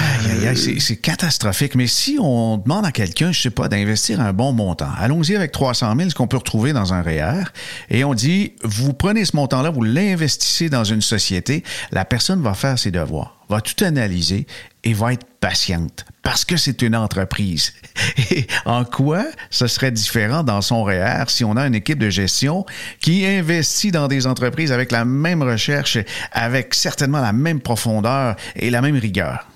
c'est 0.55 0.97
catastrophique. 0.97 1.75
Mais 1.75 1.87
si 1.87 2.19
on 2.21 2.59
demande 2.59 2.85
à 2.85 2.93
quelqu'un, 2.93 3.33
je 3.33 3.41
sais 3.41 3.51
pas, 3.51 3.69
d'investir 3.69 4.21
un 4.21 4.33
bon 4.33 4.53
montant, 4.53 4.89
allons-y 4.99 5.37
avec 5.37 5.53
300 5.53 5.95
000, 5.97 6.11
ce 6.11 6.15
qu'on 6.15 6.27
peut 6.27 6.37
retrouver 6.37 6.73
dans 6.73 6.93
un 6.93 7.03
REER, 7.03 7.45
et 7.91 8.05
on 8.05 8.15
dit, 8.15 8.53
vous 8.63 8.93
prenez 8.93 9.25
ce 9.25 9.37
montant-là, 9.37 9.71
vous 9.71 9.83
l'investissez 9.83 10.69
dans 10.69 10.85
une 10.85 11.03
société, 11.03 11.65
la 11.91 12.05
personne 12.05 12.43
va 12.43 12.55
faire 12.55 12.79
ses 12.79 12.91
devoirs, 12.91 13.37
va 13.53 13.61
tout 13.61 13.85
analyser 13.85 14.47
et 14.83 14.95
va 14.95 15.13
être 15.13 15.27
patiente 15.39 16.07
parce 16.23 16.47
que 16.47 16.57
c'est 16.57 16.81
une 16.81 16.97
entreprise. 16.97 17.75
Et 18.31 18.47
en 18.65 18.85
quoi 18.85 19.27
ce 19.51 19.67
serait 19.67 19.91
différent 19.91 20.43
dans 20.43 20.63
son 20.63 20.83
REER 20.85 21.25
si 21.29 21.45
on 21.45 21.57
a 21.57 21.67
une 21.67 21.75
équipe 21.75 21.99
de 21.99 22.09
gestion 22.09 22.65
qui 23.01 23.27
investit 23.27 23.91
dans 23.91 24.09
des 24.09 24.27
entreprises 24.27 24.73
avec 24.73 24.91
la 24.91 25.05
même 25.05 25.43
recherche, 25.43 25.99
avec 26.33 26.73
certainement 26.73 27.21
la 27.21 27.35
même 27.35 27.61
profondeur 27.61 28.37
et 28.57 28.71
la 28.71 28.81
même 28.81 28.97
rigueur? 28.97 29.47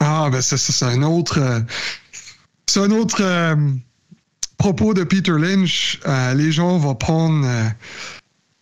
Ah, 0.00 0.28
ben 0.30 0.42
ça, 0.42 0.58
c'est 0.58 0.84
un 0.84 1.02
autre... 1.02 1.38
Euh, 1.38 1.60
c'est 2.66 2.80
un 2.80 2.90
autre 2.90 3.22
euh, 3.22 3.56
propos 4.58 4.92
de 4.92 5.02
Peter 5.02 5.32
Lynch. 5.32 5.98
Euh, 6.06 6.34
les 6.34 6.52
gens 6.52 6.76
vont 6.76 6.94
prendre 6.94 7.72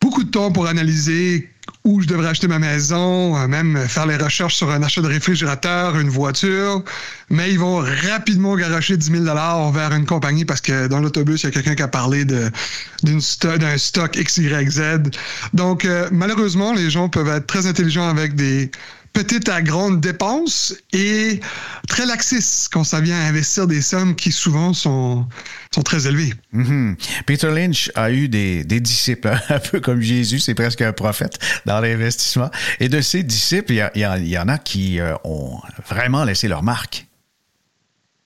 beaucoup 0.00 0.22
de 0.22 0.30
temps 0.30 0.52
pour 0.52 0.68
analyser 0.68 1.50
où 1.86 2.00
je 2.00 2.08
devrais 2.08 2.26
acheter 2.26 2.48
ma 2.48 2.58
maison, 2.58 3.46
même 3.46 3.78
faire 3.86 4.06
les 4.06 4.16
recherches 4.16 4.56
sur 4.56 4.70
un 4.72 4.82
achat 4.82 5.00
de 5.00 5.06
réfrigérateur, 5.06 5.96
une 5.96 6.08
voiture, 6.08 6.82
mais 7.30 7.52
ils 7.52 7.60
vont 7.60 7.76
rapidement 7.76 8.56
garocher 8.56 8.96
10 8.96 9.24
000 9.24 9.24
vers 9.72 9.92
une 9.92 10.04
compagnie 10.04 10.44
parce 10.44 10.60
que 10.60 10.88
dans 10.88 10.98
l'autobus, 10.98 11.44
il 11.44 11.46
y 11.46 11.48
a 11.48 11.52
quelqu'un 11.52 11.76
qui 11.76 11.82
a 11.82 11.88
parlé 11.88 12.24
d'un 12.24 13.20
stock 13.20 14.12
XYZ. 14.12 14.80
Donc, 15.54 15.84
euh, 15.84 16.08
malheureusement, 16.10 16.72
les 16.74 16.90
gens 16.90 17.08
peuvent 17.08 17.28
être 17.28 17.46
très 17.46 17.68
intelligents 17.68 18.08
avec 18.08 18.34
des 18.34 18.72
petite 19.16 19.48
à 19.48 19.62
grande 19.62 20.02
dépense 20.02 20.74
et 20.92 21.40
très 21.88 22.04
laxiste 22.04 22.68
quand 22.70 22.84
ça 22.84 23.00
vient 23.00 23.16
à 23.16 23.24
investir 23.24 23.66
des 23.66 23.80
sommes 23.80 24.14
qui 24.14 24.30
souvent 24.30 24.74
sont, 24.74 25.26
sont 25.74 25.82
très 25.82 26.06
élevées. 26.06 26.34
Mm-hmm. 26.54 26.96
Peter 27.24 27.50
Lynch 27.50 27.90
a 27.94 28.10
eu 28.10 28.28
des, 28.28 28.62
disciples, 28.64 29.34
un 29.48 29.58
peu 29.58 29.80
comme 29.80 30.02
Jésus, 30.02 30.38
c'est 30.38 30.52
presque 30.52 30.82
un 30.82 30.92
prophète 30.92 31.38
dans 31.64 31.80
l'investissement. 31.80 32.50
Et 32.78 32.90
de 32.90 33.00
ces 33.00 33.22
disciples, 33.22 33.72
il 33.72 34.00
y, 34.26 34.38
en 34.38 34.48
a 34.48 34.58
qui 34.58 35.00
euh, 35.00 35.14
ont 35.24 35.60
vraiment 35.88 36.24
laissé 36.24 36.46
leur 36.46 36.62
marque. 36.62 37.06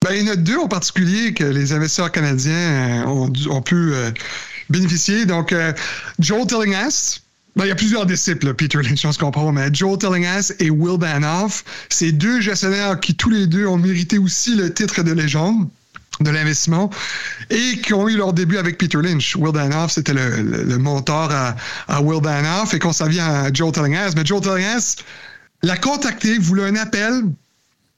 Ben, 0.02 0.10
il 0.14 0.26
y 0.26 0.28
en 0.28 0.32
a 0.32 0.36
deux 0.36 0.58
en 0.58 0.66
particulier 0.66 1.34
que 1.34 1.44
les 1.44 1.72
investisseurs 1.72 2.10
canadiens 2.10 3.06
euh, 3.06 3.48
ont, 3.48 3.62
pu 3.62 3.92
euh, 3.94 4.10
bénéficier. 4.70 5.24
Donc, 5.24 5.54
Joel 6.18 6.48
Tillinghast, 6.48 7.22
ben, 7.56 7.64
il 7.64 7.68
y 7.68 7.72
a 7.72 7.76
plusieurs 7.76 8.06
disciples, 8.06 8.54
Peter 8.54 8.78
Lynch, 8.80 9.04
on 9.04 9.12
se 9.12 9.18
comprend, 9.18 9.50
mais 9.52 9.68
Joel 9.72 9.98
Tillinghast 9.98 10.54
et 10.60 10.70
Will 10.70 10.98
Banoff, 10.98 11.64
c'est 11.88 12.12
deux 12.12 12.40
gestionnaires 12.40 13.00
qui 13.00 13.14
tous 13.14 13.30
les 13.30 13.46
deux 13.46 13.66
ont 13.66 13.76
mérité 13.76 14.18
aussi 14.18 14.54
le 14.54 14.72
titre 14.72 15.02
de 15.02 15.12
légende 15.12 15.68
de 16.20 16.30
l'investissement 16.30 16.90
et 17.48 17.78
qui 17.82 17.94
ont 17.94 18.08
eu 18.08 18.16
leur 18.16 18.32
début 18.32 18.58
avec 18.58 18.78
Peter 18.78 18.98
Lynch. 19.00 19.36
Will 19.36 19.52
Danoff, 19.52 19.92
c'était 19.92 20.12
le, 20.12 20.42
le, 20.42 20.78
mentor 20.78 21.30
à, 21.88 22.02
Will 22.02 22.20
Danoff 22.20 22.74
et 22.74 22.78
qu'on 22.78 22.92
s'en 22.92 23.06
vient 23.06 23.26
à 23.26 23.52
Joel 23.52 23.72
Tillinghast. 23.72 24.16
Mais 24.16 24.24
Joel 24.24 24.42
Tillinghast 24.42 25.04
l'a 25.62 25.76
contacté, 25.76 26.38
voulait 26.38 26.64
un 26.64 26.76
appel. 26.76 27.24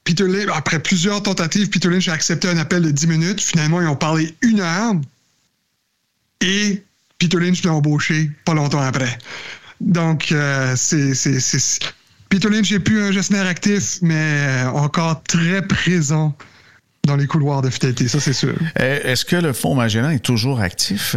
Peter 0.04 0.26
Lynch, 0.26 0.48
après 0.54 0.78
plusieurs 0.80 1.22
tentatives, 1.22 1.68
Peter 1.68 1.88
Lynch 1.88 2.08
a 2.08 2.12
accepté 2.12 2.48
un 2.48 2.58
appel 2.58 2.82
de 2.82 2.90
10 2.90 3.06
minutes. 3.06 3.40
Finalement, 3.40 3.80
ils 3.80 3.88
ont 3.88 3.96
parlé 3.96 4.34
une 4.42 4.60
heure. 4.60 4.94
Et 6.40 6.82
Peter 7.22 7.38
Lynch 7.38 7.62
l'a 7.62 7.72
embauché 7.72 8.32
pas 8.44 8.52
longtemps 8.52 8.80
après. 8.80 9.16
Donc, 9.80 10.32
euh, 10.32 10.74
c'est, 10.76 11.12
Peter 12.28 12.48
Lynch 12.50 12.72
n'est 12.72 12.80
plus 12.80 13.00
un 13.00 13.12
gestionnaire 13.12 13.46
actif, 13.46 13.98
mais 14.02 14.16
euh, 14.16 14.70
encore 14.70 15.22
très 15.22 15.62
présent 15.62 16.36
dans 17.06 17.14
les 17.14 17.28
couloirs 17.28 17.62
de 17.62 17.70
fidélité, 17.70 18.08
ça 18.08 18.18
c'est 18.18 18.32
sûr. 18.32 18.54
Euh, 18.80 19.00
est-ce 19.04 19.24
que 19.24 19.36
le 19.36 19.52
Fonds 19.52 19.76
Magellan 19.76 20.10
est 20.10 20.18
toujours 20.18 20.60
actif 20.60 21.14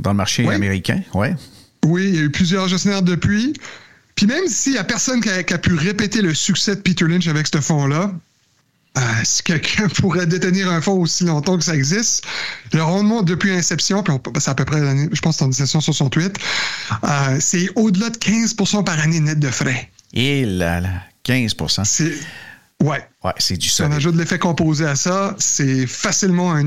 dans 0.00 0.10
le 0.12 0.16
marché 0.16 0.48
américain? 0.48 1.02
Ouais. 1.12 1.34
Oui, 1.84 2.06
il 2.08 2.14
y 2.14 2.18
a 2.18 2.22
eu 2.22 2.30
plusieurs 2.30 2.68
gestionnaires 2.68 3.02
depuis. 3.02 3.52
Puis 4.14 4.26
même 4.26 4.46
s'il 4.46 4.72
n'y 4.72 4.78
a 4.78 4.84
personne 4.84 5.20
qui 5.20 5.28
a, 5.28 5.42
qui 5.42 5.52
a, 5.52 5.58
pu 5.58 5.74
répéter 5.74 6.22
le 6.22 6.32
succès 6.32 6.76
de 6.76 6.80
Peter 6.80 7.04
Lynch 7.06 7.28
avec 7.28 7.46
ce 7.46 7.60
fonds-là, 7.60 8.10
euh, 8.96 9.00
si 9.24 9.42
quelqu'un 9.42 9.88
pourrait 10.00 10.26
détenir 10.26 10.70
un 10.70 10.80
fonds 10.80 11.00
aussi 11.00 11.24
longtemps 11.24 11.56
que 11.58 11.64
ça 11.64 11.74
existe, 11.74 12.24
le 12.72 12.82
rendement 12.82 13.22
depuis 13.22 13.50
l'inception, 13.50 14.02
puis 14.02 14.14
c'est 14.38 14.50
à 14.50 14.54
peu 14.54 14.64
près, 14.64 14.80
je 15.12 15.20
pense, 15.20 15.40
en 15.42 15.48
1968, 15.48 16.38
euh, 17.04 17.36
c'est 17.40 17.68
au-delà 17.76 18.10
de 18.10 18.16
15% 18.16 18.84
par 18.84 18.98
année 19.00 19.20
net 19.20 19.38
de 19.38 19.50
frais. 19.50 19.90
Et 20.12 20.44
là, 20.44 20.80
là 20.80 20.90
15 21.24 21.56
C'est 21.84 22.12
Ouais. 22.82 23.02
Ouais, 23.26 23.32
c'est 23.38 23.56
du 23.56 23.68
Si 23.68 23.82
on 23.82 23.90
ajoute 23.90 24.14
l'effet 24.14 24.38
composé 24.38 24.86
à 24.86 24.94
ça, 24.94 25.34
c'est 25.36 25.88
facilement 25.88 26.52
un, 26.52 26.64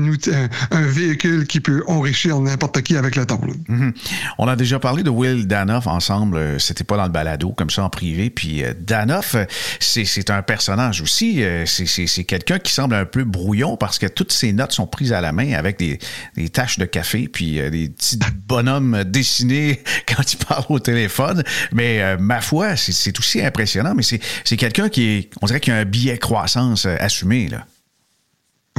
un, 0.72 0.82
véhicule 0.82 1.46
qui 1.46 1.58
peut 1.58 1.82
enrichir 1.86 2.38
n'importe 2.38 2.82
qui 2.82 2.98
avec 2.98 3.16
le 3.16 3.24
temps. 3.24 3.40
Mm-hmm. 3.70 3.94
On 4.36 4.46
a 4.46 4.56
déjà 4.56 4.78
parlé 4.78 5.02
de 5.02 5.08
Will 5.08 5.46
Danoff 5.46 5.86
ensemble. 5.86 6.36
Euh, 6.36 6.58
c'était 6.58 6.84
pas 6.84 6.98
dans 6.98 7.04
le 7.04 7.10
balado, 7.12 7.52
comme 7.52 7.70
ça 7.70 7.82
en 7.82 7.88
privé. 7.88 8.28
Puis 8.28 8.62
euh, 8.62 8.74
Danoff, 8.78 9.36
euh, 9.36 9.46
c'est 9.78 10.28
un 10.28 10.42
personnage 10.42 11.00
aussi. 11.00 11.42
C'est 11.64 12.24
quelqu'un 12.24 12.58
qui 12.58 12.72
semble 12.72 12.94
un 12.94 13.06
peu 13.06 13.24
brouillon 13.24 13.78
parce 13.78 13.98
que 13.98 14.06
toutes 14.06 14.32
ses 14.32 14.52
notes 14.52 14.72
sont 14.72 14.86
prises 14.86 15.14
à 15.14 15.22
la 15.22 15.32
main 15.32 15.54
avec 15.54 15.78
des, 15.78 15.98
des 16.36 16.50
taches 16.50 16.78
de 16.78 16.84
café 16.84 17.26
puis 17.26 17.54
des 17.70 17.88
petits 17.88 18.18
bonhommes 18.46 19.04
dessinés 19.04 19.82
quand 20.06 20.30
il 20.30 20.36
parle 20.36 20.64
au 20.68 20.78
téléphone. 20.78 21.42
Mais 21.72 22.18
ma 22.18 22.42
foi, 22.42 22.76
c'est 22.76 23.18
aussi 23.18 23.40
impressionnant. 23.40 23.94
Mais 23.94 24.02
c'est 24.02 24.56
quelqu'un 24.58 24.90
qui 24.90 25.04
est, 25.04 25.30
on 25.40 25.46
dirait 25.46 25.60
qu'il 25.60 25.72
a 25.72 25.78
un 25.78 25.84
billet 25.86 26.18
croissance 26.50 26.86
euh, 26.86 26.96
assumé. 26.98 27.48
Là. 27.48 27.66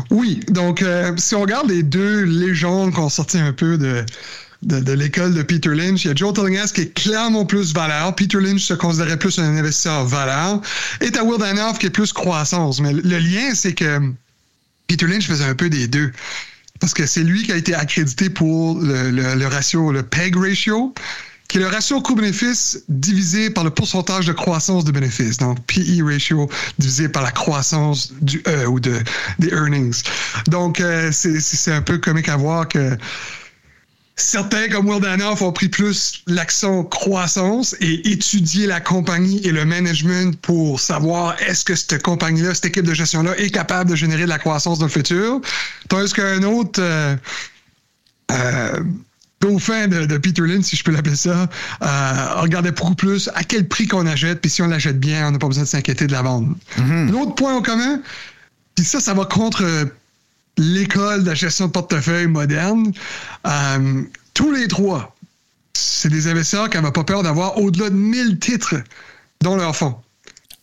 Oui, 0.10 0.42
donc 0.50 0.82
euh, 0.82 1.14
si 1.18 1.36
on 1.36 1.42
regarde 1.42 1.70
les 1.70 1.84
deux 1.84 2.24
légendes 2.24 2.94
qui 2.94 3.00
ont 3.00 3.10
sorti 3.10 3.38
un 3.38 3.54
peu 3.54 3.78
de, 3.78 4.06
de, 4.64 4.92
l'école 4.92 5.34
de 5.34 5.42
Peter 5.42 5.74
Lynch, 5.74 6.04
il 6.04 6.08
y 6.10 6.12
a 6.12 6.16
Joe 6.16 6.34
Tillinghast 6.34 6.76
qui 6.76 6.82
est 6.82 6.94
clairement 6.94 7.46
plus 7.46 7.74
valeur. 7.74 8.14
Peter 8.16 8.40
Lynch 8.42 8.62
se 8.62 8.74
considérait 8.74 9.18
plus 9.18 9.40
un 9.40 9.56
investisseur 9.56 10.06
valeur. 10.06 10.62
Et 11.00 11.12
t'as 11.12 11.24
Will 11.24 11.40
Danoff 11.40 11.80
qui 11.80 11.86
est 11.86 11.92
plus 11.92 12.12
croissance. 12.12 12.82
Mais 12.82 12.94
le 12.94 13.20
lien, 13.20 13.54
c'est 13.54 13.74
que 13.74 14.00
Peter 14.88 15.08
Lynch 15.08 15.28
faisait 15.28 15.46
un 15.46 15.56
peu 15.56 15.70
des 15.70 15.88
deux. 15.88 16.12
Parce 16.80 16.94
que 16.94 17.06
c'est 17.06 17.24
lui 17.24 17.44
qui 17.44 17.52
a 17.52 17.56
été 17.56 17.76
accrédité 17.76 18.30
pour 18.30 18.80
le 18.82 19.46
ratio, 19.46 19.92
le 19.92 20.04
PEG 20.04 20.36
ratio 20.36 20.94
qui 21.52 21.58
est 21.58 21.62
le 21.62 21.68
ratio 21.68 22.02
coût-bénéfice 22.02 22.86
divisé 22.88 23.50
par 23.50 23.66
le 23.66 23.72
pourcentage 23.72 24.26
de 24.26 24.32
croissance 24.32 24.86
de 24.86 24.92
bénéfices. 24.94 25.36
Donc, 25.36 25.60
PE 25.66 26.02
ratio 26.02 26.50
divisé 26.80 27.10
par 27.10 27.24
la 27.24 27.32
croissance 27.32 28.14
du 28.22 28.42
E 28.48 28.66
ou 28.68 28.80
de, 28.80 28.98
des 29.38 29.50
earnings. 29.50 30.02
Donc, 30.48 30.80
euh, 30.80 31.12
c'est 31.12 31.74
un 31.74 31.82
peu 31.82 31.98
comique 31.98 32.30
à 32.30 32.38
voir 32.38 32.70
que 32.70 32.98
certains, 34.16 34.70
comme 34.70 34.88
Will 34.88 35.02
Danoff, 35.02 35.42
ont 35.42 35.52
pris 35.52 35.68
plus 35.68 36.24
l'accent 36.26 36.86
croissance 36.86 37.76
et 37.82 38.10
étudier 38.10 38.66
la 38.66 38.80
compagnie 38.80 39.46
et 39.46 39.52
le 39.52 39.66
management 39.66 40.40
pour 40.40 40.80
savoir 40.80 41.36
est-ce 41.42 41.66
que 41.66 41.76
cette 41.76 42.02
compagnie-là, 42.02 42.56
cette 42.56 42.68
équipe 42.68 42.86
de 42.86 42.94
gestion-là 42.94 43.38
est 43.38 43.50
capable 43.50 43.90
de 43.90 43.96
générer 43.98 44.24
de 44.24 44.30
la 44.30 44.40
croissance 44.40 44.80
dans 44.80 44.86
le 44.86 44.92
futur. 44.92 45.42
Tandis 45.90 46.14
qu'un 46.14 46.44
autre... 46.44 46.82
Euh, 46.82 47.18
euh, 48.32 48.80
dauphin 49.42 49.88
de, 49.88 50.06
de, 50.06 50.18
Peter 50.18 50.44
Lynn, 50.44 50.64
si 50.64 50.76
je 50.76 50.84
peux 50.84 50.92
l'appeler 50.92 51.16
ça, 51.16 51.50
euh, 51.84 52.36
regardait 52.36 52.72
beaucoup 52.72 52.96
plus 52.96 53.30
à 53.36 53.44
quel 53.44 53.68
prix 53.68 53.88
qu'on 53.88 54.06
achète, 54.06 54.40
puis 54.40 54.50
si 54.50 54.62
on 54.62 54.68
l'achète 54.68 55.00
bien, 55.00 55.28
on 55.28 55.32
n'a 55.32 55.40
pas 55.40 55.48
besoin 55.48 55.64
de 55.64 55.68
s'inquiéter 55.68 56.08
de 56.08 56.12
la 56.12 56.22
vente. 56.22 56.48
L'autre 57.10 57.36
point 57.36 57.56
en 57.56 57.62
commun, 57.62 58.00
puis 58.76 58.86
ça, 58.86 59.00
ça 59.00 59.14
va 59.14 59.26
contre 59.26 59.66
l'école 60.58 61.24
de 61.24 61.30
la 61.30 61.36
gestion 61.36 61.68
de 61.68 61.72
portefeuille 61.72 62.28
moderne. 62.28 62.92
Euh, 63.46 64.04
tous 64.34 64.52
les 64.52 64.68
trois, 64.68 65.16
c'est 65.74 66.10
des 66.10 66.28
investisseurs 66.28 66.70
qui 66.70 66.78
n'avaient 66.78 66.92
pas 66.92 67.04
peur 67.04 67.24
d'avoir 67.24 67.58
au-delà 67.58 67.90
de 67.90 67.96
1000 67.96 68.40
titres 68.40 68.76
dans 69.42 69.56
leur 69.56 69.76
fonds. 69.76 69.96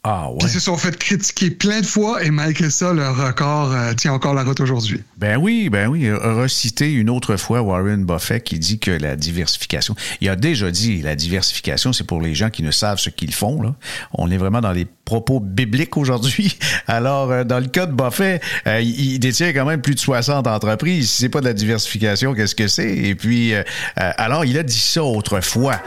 Ah, 0.05 0.29
Qui 0.39 0.49
se 0.49 0.61
sont 0.61 0.77
fait 0.77 0.97
critiquer 0.97 1.51
plein 1.51 1.81
de 1.81 1.87
fois 1.87 2.23
et 2.23 2.31
malgré 2.31 2.71
ça, 2.71 2.93
leur 2.93 3.17
record 3.17 3.73
euh, 3.73 3.93
tient 3.95 4.13
encore 4.13 4.33
la 4.33 4.45
route 4.45 4.61
aujourd'hui. 4.61 5.03
Ben 5.17 5.37
oui, 5.37 5.69
ben 5.71 5.89
oui. 5.89 6.09
Reciter 6.13 6.93
une 6.93 7.11
autre 7.11 7.37
fois 7.37 7.63
Warren 7.63 8.05
Buffett 8.05 8.45
qui 8.45 8.61
dit 8.61 8.79
que 8.79 8.93
la 8.93 9.17
diversification, 9.17 9.97
il 10.21 10.29
a 10.29 10.37
déjà 10.37 10.71
dit 10.71 11.03
la 11.03 11.17
diversification, 11.17 11.93
c'est 11.93 12.05
pour 12.05 12.21
les 12.23 12.37
gens 12.37 12.49
qui 12.49 12.63
ne 12.63 12.71
savent 12.71 13.01
ce 13.01 13.11
qu'ils 13.11 13.35
font. 13.35 13.61
Là. 13.61 13.75
On 14.13 14.31
est 14.31 14.37
vraiment 14.37 14.61
dans 14.61 14.71
les 14.71 14.87
propos 15.05 15.41
bibliques 15.41 15.97
aujourd'hui. 15.97 16.57
Alors, 16.87 17.33
euh, 17.33 17.43
dans 17.43 17.59
le 17.59 17.67
cas 17.67 17.87
de 17.87 17.93
Buffett, 17.93 18.41
euh, 18.69 18.81
il 18.81 19.19
détient 19.19 19.53
quand 19.53 19.67
même 19.67 19.83
plus 19.83 19.97
de 19.97 20.01
60 20.01 20.47
entreprises. 20.47 21.11
Si 21.11 21.23
c'est 21.23 21.29
pas 21.29 21.41
de 21.41 21.47
la 21.47 21.55
diversification, 21.55 22.35
qu'est-ce 22.35 22.55
que 22.55 22.69
c'est? 22.69 22.97
Et 22.97 23.17
puis, 23.17 23.53
alors, 23.97 24.45
il 24.45 24.57
a 24.59 24.63
dit 24.63 24.79
ça 24.79 25.03
autrefois. 25.03 25.81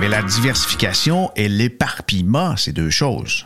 Mais 0.00 0.08
la 0.08 0.22
diversification 0.22 1.32
et 1.34 1.48
l'éparpillement, 1.48 2.56
c'est 2.56 2.72
deux 2.72 2.90
choses. 2.90 3.44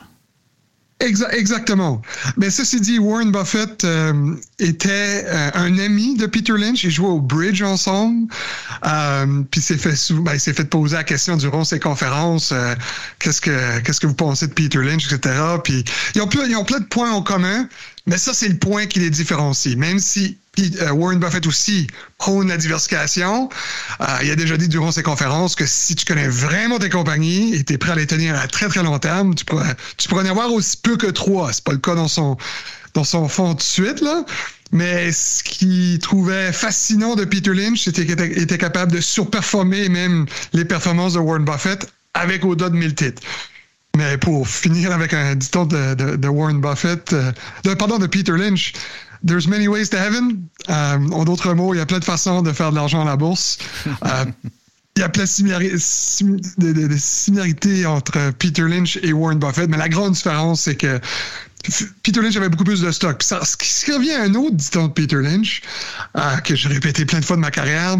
exactement. 1.00 2.02
Mais 2.36 2.50
ceci 2.50 2.78
dit, 2.80 2.98
Warren 2.98 3.32
Buffett 3.32 3.84
euh, 3.84 4.34
était 4.58 5.24
euh, 5.26 5.50
un 5.54 5.78
ami 5.78 6.14
de 6.16 6.26
Peter 6.26 6.52
Lynch. 6.52 6.84
Ils 6.84 6.90
jouaient 6.90 7.08
au 7.08 7.20
bridge 7.20 7.62
ensemble. 7.62 8.28
Euh, 8.84 9.42
puis 9.50 9.62
fait 9.62 10.12
ben, 10.12 10.34
il 10.34 10.40
s'est 10.40 10.52
fait 10.52 10.68
poser 10.68 10.96
la 10.96 11.04
question 11.04 11.38
durant 11.38 11.64
ses 11.64 11.80
conférences 11.80 12.52
qu'est-ce 13.18 13.40
que 13.40 13.80
qu'est-ce 13.80 14.00
que 14.00 14.06
vous 14.06 14.14
pensez 14.14 14.46
de 14.46 14.52
Peter 14.52 14.78
Lynch, 14.78 15.10
etc. 15.10 15.34
Puis 15.64 15.84
ils 16.14 16.20
ont, 16.20 16.28
ils 16.46 16.56
ont 16.56 16.64
plein 16.64 16.80
de 16.80 16.84
points 16.84 17.12
en 17.12 17.22
commun. 17.22 17.66
Mais 18.06 18.18
ça, 18.18 18.34
c'est 18.34 18.48
le 18.48 18.56
point 18.56 18.86
qui 18.86 18.98
les 18.98 19.10
différencie. 19.10 19.76
Même 19.76 19.98
si 19.98 20.38
euh, 20.58 20.90
Warren 20.90 21.18
Buffett 21.18 21.46
aussi 21.46 21.86
prône 22.18 22.48
la 22.48 22.56
diversification, 22.56 23.48
euh, 24.00 24.04
il 24.22 24.30
a 24.30 24.36
déjà 24.36 24.56
dit 24.56 24.68
durant 24.68 24.90
ses 24.90 25.02
conférences 25.02 25.54
que 25.54 25.66
si 25.66 25.94
tu 25.94 26.04
connais 26.04 26.28
vraiment 26.28 26.78
tes 26.78 26.90
compagnies 26.90 27.54
et 27.54 27.64
tu 27.64 27.74
es 27.74 27.78
prêt 27.78 27.92
à 27.92 27.94
les 27.94 28.06
tenir 28.06 28.34
à 28.38 28.48
très 28.48 28.68
très 28.68 28.82
long 28.82 28.98
terme, 28.98 29.34
tu 29.34 29.44
pourrais, 29.44 29.76
tu 29.96 30.08
pourrais 30.08 30.24
en 30.24 30.30
avoir 30.30 30.52
aussi 30.52 30.76
peu 30.76 30.96
que 30.96 31.06
trois. 31.06 31.52
C'est 31.52 31.64
pas 31.64 31.72
le 31.72 31.78
cas 31.78 31.94
dans 31.94 32.08
son, 32.08 32.36
dans 32.94 33.04
son 33.04 33.28
fond 33.28 33.54
de 33.54 33.62
suite, 33.62 34.00
là. 34.00 34.24
Mais 34.72 35.12
ce 35.12 35.44
qu'il 35.44 35.98
trouvait 35.98 36.50
fascinant 36.52 37.14
de 37.14 37.24
Peter 37.24 37.52
Lynch, 37.52 37.84
c'était 37.84 38.06
qu'il 38.06 38.20
était, 38.42 38.58
capable 38.58 38.90
de 38.90 39.00
surperformer 39.00 39.90
même 39.90 40.26
les 40.54 40.64
performances 40.64 41.12
de 41.12 41.18
Warren 41.18 41.44
Buffett 41.44 41.92
avec 42.14 42.44
au-delà 42.44 42.70
de 42.70 42.76
1000 42.76 42.94
titres. 42.94 43.22
Mais 43.96 44.16
pour 44.16 44.48
finir 44.48 44.92
avec 44.92 45.12
un 45.12 45.34
dicton 45.34 45.66
de, 45.66 45.94
de, 46.16 46.28
Warren 46.28 46.60
Buffett, 46.60 47.12
euh, 47.12 47.32
pardon, 47.76 47.98
de 47.98 48.06
Peter 48.06 48.32
Lynch, 48.32 48.72
There's 49.24 49.46
many 49.46 49.68
ways 49.68 49.88
to 49.90 49.96
heaven. 49.96 50.48
Euh, 50.68 50.98
en 51.12 51.24
d'autres 51.24 51.54
mots, 51.54 51.74
il 51.74 51.78
y 51.78 51.80
a 51.80 51.86
plein 51.86 52.00
de 52.00 52.04
façons 52.04 52.42
de 52.42 52.52
faire 52.52 52.70
de 52.70 52.76
l'argent 52.76 53.02
à 53.02 53.04
la 53.04 53.16
bourse. 53.16 53.58
Euh, 54.04 54.24
il 54.96 55.00
y 55.00 55.02
a 55.04 55.08
plein 55.08 55.22
de, 55.24 56.96
similarités 56.98 57.86
entre 57.86 58.30
Peter 58.32 58.62
Lynch 58.62 58.98
et 59.02 59.14
Warren 59.14 59.38
Buffett, 59.38 59.70
mais 59.70 59.78
la 59.78 59.88
grande 59.88 60.12
différence, 60.12 60.62
c'est 60.62 60.74
que 60.74 61.00
Peter 62.02 62.20
Lynch 62.20 62.36
avait 62.36 62.50
beaucoup 62.50 62.64
plus 62.64 62.82
de 62.82 62.90
stock. 62.90 63.22
ce 63.22 63.56
qui 63.56 63.92
revient 63.92 64.12
à 64.12 64.24
un 64.24 64.34
autre 64.34 64.54
dicton 64.54 64.88
de 64.88 64.92
Peter 64.92 65.16
Lynch, 65.16 65.62
que 66.44 66.54
j'ai 66.54 66.68
répété 66.68 67.06
plein 67.06 67.20
de 67.20 67.24
fois 67.24 67.36
de 67.36 67.40
ma 67.40 67.50
carrière, 67.50 67.96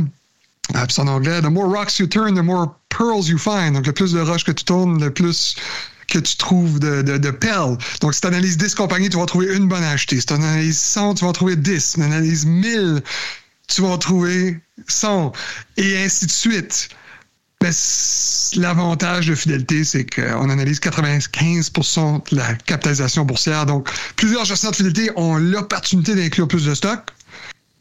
euh, 0.75 0.87
en 0.99 1.09
anglais, 1.09 1.41
the 1.41 1.51
more 1.51 1.69
rocks 1.69 1.99
you 1.99 2.07
turn, 2.07 2.35
the 2.35 2.43
more 2.43 2.75
pearls 2.89 3.29
you 3.29 3.39
find. 3.39 3.75
Donc, 3.75 3.87
le 3.87 3.93
plus 3.93 4.13
de 4.13 4.21
roches 4.21 4.45
que 4.45 4.53
tu 4.53 4.65
tournes, 4.65 5.03
le 5.03 5.13
plus 5.13 5.57
que 6.09 6.19
tu 6.19 6.37
trouves 6.37 6.79
de, 6.79 7.03
de, 7.03 7.31
perles. 7.31 7.79
Donc, 8.01 8.15
si 8.15 8.21
tu 8.21 8.27
analyses 8.27 8.59
10 8.59 8.75
compagnies, 8.75 9.09
tu 9.09 9.17
vas 9.17 9.27
trouver 9.27 9.55
une 9.57 9.67
bonne 9.67 9.83
à 9.83 9.91
acheter. 9.91 10.21
Si 10.21 10.27
tu 10.27 10.35
analyses 10.35 10.79
100, 10.79 11.15
tu 11.15 11.25
vas 11.25 11.33
trouver 11.33 11.57
10. 11.57 11.85
Si 11.85 11.95
tu 11.95 12.03
analyses 12.03 12.45
1000, 12.45 13.03
tu 13.69 13.83
vas 13.83 13.97
trouver 13.99 14.61
100. 14.89 15.33
Et 15.79 15.97
ainsi 15.99 16.27
de 16.27 16.31
suite. 16.31 16.91
L'avantage 18.57 19.29
de 19.29 19.37
fidélité, 19.37 19.85
c'est 19.85 20.05
qu'on 20.05 20.51
analyse 20.51 20.81
95% 20.81 22.31
de 22.31 22.37
la 22.37 22.55
capitalisation 22.55 23.25
boursière. 23.25 23.67
Donc, 23.67 23.89
plusieurs 24.17 24.45
gestionnaires 24.45 24.73
de 24.73 24.77
fidélité 24.77 25.13
ont 25.15 25.37
l'opportunité 25.37 26.17
d'inclure 26.17 26.49
plus 26.49 26.65
de 26.65 26.75
stock. 26.75 27.13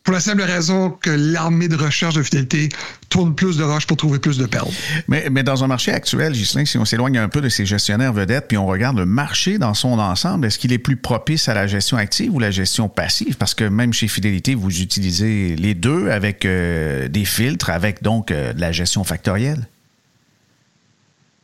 Pour 0.04 0.16
la 0.16 0.20
simple 0.20 0.42
raison 0.42 0.90
que 0.90 1.12
l'armée 1.12 1.68
de 1.68 1.76
recherche 1.76 2.16
de 2.16 2.24
fidélité 2.24 2.70
tourne 3.10 3.36
plus 3.36 3.58
de 3.58 3.64
roches 3.64 3.86
pour 3.86 3.98
trouver 3.98 4.18
plus 4.18 4.38
de 4.38 4.48
perles. 4.48 4.72
Mais, 5.08 5.28
mais 5.30 5.44
dans 5.44 5.64
un 5.64 5.68
marché 5.68 5.92
actuel, 5.92 6.34
Gislain, 6.34 6.66
si 6.66 6.80
on 6.80 6.86
s'éloigne 6.86 7.20
un 7.20 7.30
peu 7.30 7.40
de 7.40 7.50
ces 7.50 7.68
gestionnaires 7.68 8.12
vedettes, 8.12 8.48
puis 8.48 8.58
on 8.58 8.66
regarde 8.66 8.98
le 8.98 9.06
marché 9.06 9.60
dans 9.60 9.76
son 9.76 10.00
ensemble, 10.00 10.48
est-ce 10.48 10.58
qu'il 10.58 10.74
est 10.74 10.80
plus 10.80 10.96
propice 10.96 11.50
à 11.50 11.54
la 11.54 11.68
gestion 11.68 11.98
active 11.98 12.34
ou 12.34 12.40
la 12.40 12.50
gestion 12.50 12.90
passive? 12.90 13.38
Parce 13.38 13.54
que 13.54 13.64
même 13.64 13.94
chez 13.94 14.08
Fidélité, 14.08 14.56
vous 14.56 14.82
utilisez 14.82 15.56
les 15.56 15.76
deux 15.76 16.10
avec 16.10 16.46
euh, 16.46 17.08
des 17.08 17.26
filtres, 17.26 17.70
avec 17.70 18.02
donc 18.02 18.32
euh, 18.32 18.54
de 18.54 18.62
la 18.62 18.72
gestion 18.72 19.04
factorielle. 19.04 19.68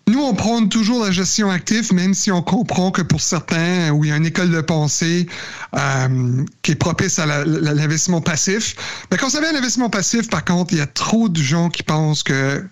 Nous, 0.08 0.22
on 0.22 0.34
prône 0.34 0.70
toujours 0.70 1.04
la 1.04 1.12
gestion 1.12 1.52
active, 1.52 1.94
même 1.94 2.14
si 2.14 2.32
on 2.32 2.42
comprend 2.42 2.92
que 2.92 3.02
pour 3.02 3.20
certains, 3.20 3.92
où 3.92 4.06
il 4.06 4.10
y 4.10 4.14
a 4.14 4.16
une 4.16 4.26
école 4.26 4.50
de 4.50 4.62
pensée 4.62 5.28
euh, 5.76 6.46
qui 6.62 6.72
est 6.72 6.76
propice 6.76 7.20
à 7.20 7.26
l'investissement 7.26 8.22
passif. 8.22 8.76
Mais 9.12 9.18
quand 9.18 9.30
ça 9.30 9.42
vient 9.42 9.50
à 9.50 9.54
l'investissement 9.54 9.90
passif, 9.90 10.30
par 10.30 10.46
contre, 10.46 10.74
il 10.74 10.78
y 10.78 10.82
a 10.82 10.88
trop 10.88 11.28
de 11.28 11.42
gens 11.42 11.70
qui 11.70 11.84
pensent 11.84 12.24
que 12.24 12.66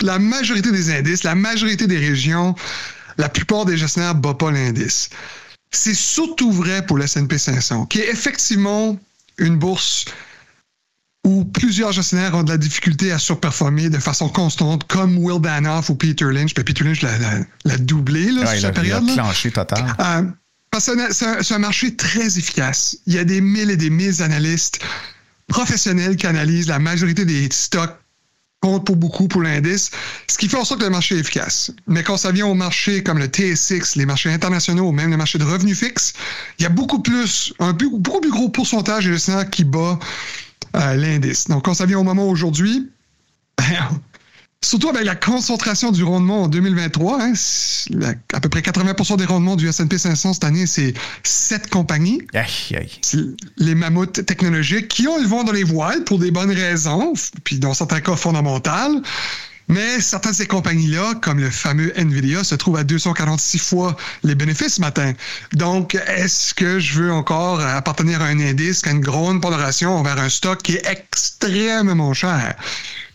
la 0.00 0.18
majorité 0.18 0.72
des 0.72 0.90
indices, 0.90 1.24
la 1.24 1.34
majorité 1.34 1.86
des 1.86 1.98
régions, 1.98 2.54
la 3.18 3.28
plupart 3.28 3.66
des 3.66 3.76
gestionnaires 3.76 4.14
ne 4.14 4.20
battent 4.20 4.38
pas 4.38 4.50
l'indice. 4.50 5.10
C'est 5.72 5.94
surtout 5.94 6.52
vrai 6.52 6.86
pour 6.86 6.96
le 6.96 7.04
S&P 7.04 7.36
500, 7.36 7.84
qui 7.86 8.00
est 8.00 8.08
effectivement 8.08 8.98
une 9.36 9.58
bourse 9.58 10.06
où 11.24 11.44
plusieurs 11.44 11.92
gestionnaires 11.92 12.34
ont 12.34 12.42
de 12.42 12.50
la 12.50 12.58
difficulté 12.58 13.10
à 13.10 13.18
surperformer 13.18 13.88
de 13.88 13.98
façon 13.98 14.28
constante, 14.28 14.84
comme 14.86 15.18
Will 15.18 15.40
Danoff 15.40 15.88
ou 15.88 15.94
Peter 15.94 16.26
Lynch. 16.26 16.54
Ben, 16.54 16.64
Peter 16.64 16.84
Lynch 16.84 17.02
l'a 17.02 17.78
doublé 17.78 18.30
là, 18.30 18.46
sur 18.46 18.60
cette 18.60 18.74
période. 18.74 19.02
Il 19.04 19.10
a 19.12 19.14
clenché 19.14 19.50
total. 19.50 19.96
Euh, 20.00 20.22
parce 20.70 20.86
que 20.86 21.12
c'est 21.12 21.54
un, 21.54 21.58
marché 21.58 21.96
très 21.96 22.38
efficace. 22.38 22.96
Il 23.06 23.14
y 23.14 23.18
a 23.18 23.24
des 23.24 23.40
mille 23.40 23.70
et 23.70 23.76
des 23.76 23.90
mille 23.90 24.22
analystes 24.22 24.80
professionnels 25.46 26.16
qui 26.16 26.26
analysent 26.26 26.68
la 26.68 26.78
majorité 26.78 27.24
des 27.24 27.48
stocks 27.50 27.96
compte 28.60 28.86
pour 28.86 28.96
beaucoup 28.96 29.28
pour 29.28 29.42
l'indice, 29.42 29.90
ce 30.26 30.38
qui 30.38 30.48
fait 30.48 30.56
en 30.56 30.64
sorte 30.64 30.80
que 30.80 30.86
le 30.86 30.90
marché 30.90 31.16
est 31.16 31.20
efficace. 31.20 31.70
Mais 31.86 32.02
quand 32.02 32.16
ça 32.16 32.32
vient 32.32 32.46
au 32.46 32.54
marché 32.54 33.02
comme 33.02 33.18
le 33.18 33.26
TSX, 33.26 33.96
les 33.96 34.06
marchés 34.06 34.30
internationaux, 34.30 34.90
même 34.90 35.10
le 35.10 35.18
marché 35.18 35.38
de 35.38 35.44
revenus 35.44 35.78
fixes, 35.78 36.14
il 36.58 36.62
y 36.62 36.66
a 36.66 36.70
beaucoup 36.70 37.00
plus, 37.00 37.52
un 37.58 37.74
beaucoup 37.74 38.20
plus 38.20 38.30
gros 38.30 38.48
pourcentage 38.48 39.04
de 39.04 39.12
gestionnaires 39.12 39.50
qui 39.50 39.64
bat 39.64 39.98
l'indice. 40.74 41.48
Donc, 41.48 41.64
quand 41.64 41.74
ça 41.74 41.86
vient 41.86 41.98
au 41.98 42.04
moment 42.04 42.28
aujourd'hui, 42.28 42.90
surtout 44.64 44.88
avec 44.88 45.04
la 45.04 45.14
concentration 45.14 45.92
du 45.92 46.02
rendement 46.02 46.44
en 46.44 46.48
2023, 46.48 47.22
hein, 47.22 47.32
à 48.32 48.40
peu 48.40 48.48
près 48.48 48.60
80% 48.60 49.16
des 49.16 49.24
rendements 49.24 49.56
du 49.56 49.68
S&P 49.68 49.98
500 49.98 50.34
cette 50.34 50.44
année, 50.44 50.66
c'est 50.66 50.94
sept 51.22 51.68
compagnies. 51.68 52.22
Les 53.58 53.74
mammouths 53.74 54.24
technologiques 54.24 54.88
qui 54.88 55.06
ont 55.06 55.18
le 55.18 55.26
vent 55.26 55.44
dans 55.44 55.52
les 55.52 55.64
voiles 55.64 56.04
pour 56.04 56.18
des 56.18 56.30
bonnes 56.30 56.52
raisons, 56.52 57.12
puis 57.44 57.58
dans 57.58 57.74
certains 57.74 58.00
cas 58.00 58.16
fondamentales. 58.16 59.02
Mais 59.68 60.00
certaines 60.00 60.32
de 60.32 60.36
ces 60.36 60.46
compagnies-là, 60.46 61.14
comme 61.22 61.40
le 61.40 61.50
fameux 61.50 61.92
Nvidia, 61.98 62.44
se 62.44 62.54
trouvent 62.54 62.76
à 62.76 62.84
246 62.84 63.58
fois 63.58 63.96
les 64.22 64.34
bénéfices 64.34 64.74
ce 64.74 64.80
matin. 64.80 65.12
Donc, 65.52 65.94
est-ce 66.06 66.52
que 66.52 66.78
je 66.78 67.00
veux 67.00 67.12
encore 67.12 67.60
appartenir 67.60 68.20
à 68.20 68.26
un 68.26 68.40
indice 68.40 68.82
qui 68.82 68.90
a 68.90 68.92
une 68.92 69.00
grande 69.00 69.40
pondération 69.40 69.96
envers 69.96 70.18
un 70.18 70.28
stock 70.28 70.62
qui 70.62 70.74
est 70.74 70.86
extrêmement 70.86 72.12
cher? 72.12 72.56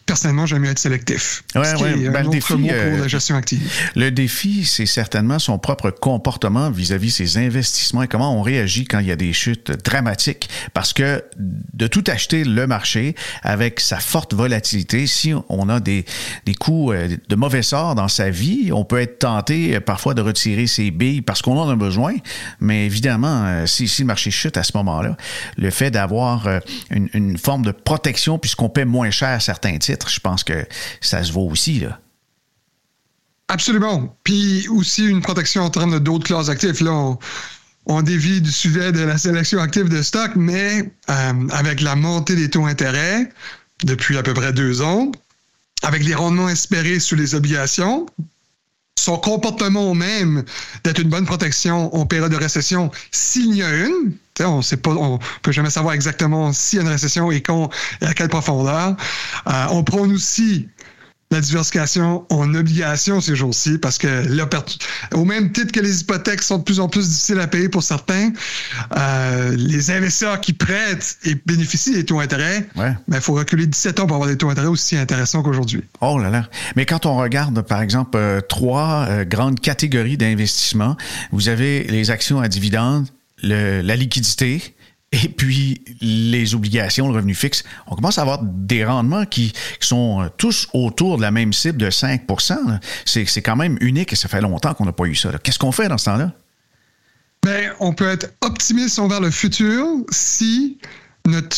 Personnellement, 0.09 0.47
j'aime 0.47 0.63
mieux 0.63 0.71
être 0.71 0.79
sélectif. 0.79 1.43
Ouais, 1.53 1.61
ouais. 1.61 2.09
Ben, 2.09 2.23
le 2.23 2.29
défi, 2.29 2.53
pour 2.53 2.59
la 2.59 2.73
euh, 2.73 3.07
gestion 3.07 3.35
active. 3.35 3.61
Le 3.95 4.09
défi, 4.09 4.65
c'est 4.65 4.87
certainement 4.87 5.37
son 5.37 5.59
propre 5.59 5.91
comportement 5.91 6.71
vis-à-vis 6.71 7.11
ses 7.11 7.37
investissements 7.37 8.01
et 8.01 8.07
comment 8.07 8.35
on 8.35 8.41
réagit 8.41 8.85
quand 8.85 8.99
il 8.99 9.05
y 9.05 9.11
a 9.11 9.15
des 9.15 9.33
chutes 9.33 9.71
dramatiques. 9.85 10.49
Parce 10.73 10.93
que 10.93 11.23
de 11.37 11.85
tout 11.85 12.03
acheter 12.07 12.43
le 12.43 12.65
marché 12.65 13.13
avec 13.43 13.79
sa 13.79 13.99
forte 13.99 14.33
volatilité, 14.33 15.05
si 15.05 15.31
on 15.47 15.69
a 15.69 15.79
des, 15.79 16.05
des 16.47 16.55
coups 16.55 16.95
euh, 16.95 17.17
de 17.27 17.35
mauvais 17.35 17.61
sort 17.61 17.93
dans 17.93 18.07
sa 18.07 18.31
vie, 18.31 18.71
on 18.73 18.85
peut 18.85 18.99
être 18.99 19.19
tenté 19.19 19.75
euh, 19.75 19.79
parfois 19.79 20.15
de 20.15 20.21
retirer 20.21 20.65
ses 20.65 20.89
billes 20.89 21.21
parce 21.21 21.43
qu'on 21.43 21.57
en 21.59 21.69
a 21.69 21.75
besoin. 21.75 22.15
Mais 22.59 22.87
évidemment, 22.87 23.67
si, 23.67 23.87
si 23.87 24.01
le 24.01 24.07
marché 24.07 24.31
chute 24.31 24.57
à 24.57 24.63
ce 24.63 24.71
moment-là, 24.77 25.15
le 25.57 25.69
fait 25.69 25.91
d'avoir 25.91 26.47
une, 26.89 27.09
une 27.13 27.37
forme 27.37 27.63
de 27.63 27.71
protection 27.71 28.39
puisqu'on 28.39 28.69
paie 28.69 28.85
moins 28.85 29.11
cher 29.11 29.39
certains 29.39 29.77
titres, 29.77 29.98
je 30.07 30.19
pense 30.19 30.43
que 30.43 30.65
ça 31.01 31.23
se 31.23 31.31
vaut 31.31 31.49
aussi. 31.49 31.79
Là. 31.79 31.99
Absolument. 33.49 34.15
Puis 34.23 34.67
aussi 34.69 35.05
une 35.07 35.21
protection 35.21 35.63
en 35.63 35.69
termes 35.69 35.99
d'autres 35.99 36.25
classes 36.25 36.49
actives. 36.49 36.83
Là, 36.83 37.17
on, 37.85 38.01
dévie 38.03 38.41
du 38.41 38.51
sujet 38.51 38.91
de 38.91 39.01
la 39.01 39.17
sélection 39.17 39.59
active 39.59 39.89
de 39.89 40.01
stock, 40.03 40.31
mais 40.35 40.93
euh, 41.09 41.47
avec 41.51 41.81
la 41.81 41.95
montée 41.95 42.35
des 42.35 42.49
taux 42.49 42.67
d'intérêt 42.67 43.29
depuis 43.83 44.17
à 44.17 44.23
peu 44.23 44.33
près 44.33 44.53
deux 44.53 44.81
ans, 44.81 45.11
avec 45.81 46.03
les 46.03 46.13
rendements 46.13 46.49
espérés 46.49 46.99
sur 46.99 47.17
les 47.17 47.33
obligations, 47.33 48.05
son 48.99 49.17
comportement 49.17 49.93
même 49.95 50.43
d'être 50.83 50.99
une 50.99 51.09
bonne 51.09 51.25
protection 51.25 51.93
en 51.95 52.05
période 52.05 52.31
de 52.31 52.37
récession, 52.37 52.91
s'il 53.11 53.55
y 53.55 53.63
a 53.63 53.73
une, 53.73 54.13
on 54.41 54.61
sait 54.61 54.77
pas, 54.77 54.91
on 54.91 55.19
peut 55.41 55.51
jamais 55.51 55.69
savoir 55.69 55.93
exactement 55.93 56.53
s'il 56.53 56.77
y 56.77 56.79
a 56.79 56.83
une 56.83 56.91
récession 56.91 57.31
et 57.31 57.41
quand 57.41 57.69
et 58.01 58.05
à 58.05 58.13
quelle 58.13 58.29
profondeur. 58.29 58.95
Euh, 59.47 59.65
on 59.71 59.83
prône 59.83 60.13
aussi 60.13 60.67
la 61.31 61.41
diversification 61.41 62.25
en 62.31 62.55
obligations 62.55 63.21
ces 63.21 63.35
jours-ci 63.35 63.77
parce 63.77 63.99
que 63.99 64.25
au 65.13 65.25
même 65.25 65.51
titre 65.51 65.71
que 65.71 65.79
les 65.79 66.01
hypothèques 66.01 66.41
sont 66.41 66.57
de 66.57 66.63
plus 66.63 66.79
en 66.79 66.89
plus 66.89 67.07
difficiles 67.07 67.39
à 67.39 67.45
payer 67.45 67.69
pour 67.69 67.83
certains, 67.83 68.31
euh, 68.97 69.55
les 69.55 69.91
investisseurs 69.91 70.41
qui 70.41 70.53
prêtent 70.53 71.19
et 71.25 71.35
bénéficient 71.45 71.93
des 71.93 72.03
taux 72.03 72.19
d'intérêt, 72.19 72.67
il 72.75 72.97
ben, 73.07 73.21
faut 73.21 73.33
reculer 73.33 73.67
17 73.67 73.99
ans 73.99 74.07
pour 74.07 74.15
avoir 74.15 74.27
des 74.27 74.37
taux 74.37 74.47
d'intérêt 74.47 74.69
aussi 74.69 74.97
intéressants 74.97 75.43
qu'aujourd'hui. 75.43 75.83
Oh 76.01 76.17
là 76.17 76.31
là. 76.31 76.49
Mais 76.75 76.87
quand 76.87 77.05
on 77.05 77.15
regarde, 77.15 77.61
par 77.61 77.83
exemple, 77.83 78.17
euh, 78.17 78.41
trois 78.41 79.05
euh, 79.07 79.23
grandes 79.23 79.59
catégories 79.59 80.17
d'investissement, 80.17 80.97
vous 81.31 81.47
avez 81.47 81.83
les 81.83 82.09
actions 82.09 82.39
à 82.39 82.47
dividendes, 82.47 83.07
la 83.43 83.95
liquidité, 83.95 84.73
et 85.11 85.29
puis 85.29 85.81
les 86.01 86.53
obligations, 86.53 87.07
le 87.09 87.15
revenu 87.15 87.33
fixe, 87.33 87.63
on 87.87 87.95
commence 87.95 88.19
à 88.19 88.21
avoir 88.21 88.43
des 88.43 88.85
rendements 88.85 89.25
qui, 89.25 89.53
sont 89.79 90.21
euh, 90.21 90.27
tous 90.37 90.67
autour 90.73 91.17
de 91.17 91.23
la 91.23 91.31
même 91.31 91.51
cible 91.53 91.77
de 91.77 91.89
5% 91.89 92.79
C'est 93.05 93.41
quand 93.41 93.55
même 93.55 93.77
unique 93.81 94.13
et 94.13 94.15
ça 94.15 94.27
fait 94.27 94.41
longtemps 94.41 94.73
qu'on 94.73 94.85
n'a 94.85 94.93
pas 94.93 95.05
eu 95.05 95.15
ça. 95.15 95.31
Qu'est-ce 95.41 95.59
qu'on 95.59 95.71
fait 95.71 95.87
dans 95.87 95.97
ce 95.97 96.05
temps-là? 96.05 96.31
Ben, 97.43 97.71
on 97.79 97.93
peut 97.93 98.09
être 98.09 98.33
optimiste 98.41 98.99
envers 98.99 99.21
le 99.21 99.31
futur 99.31 99.85
si 100.11 100.77
notre 101.25 101.57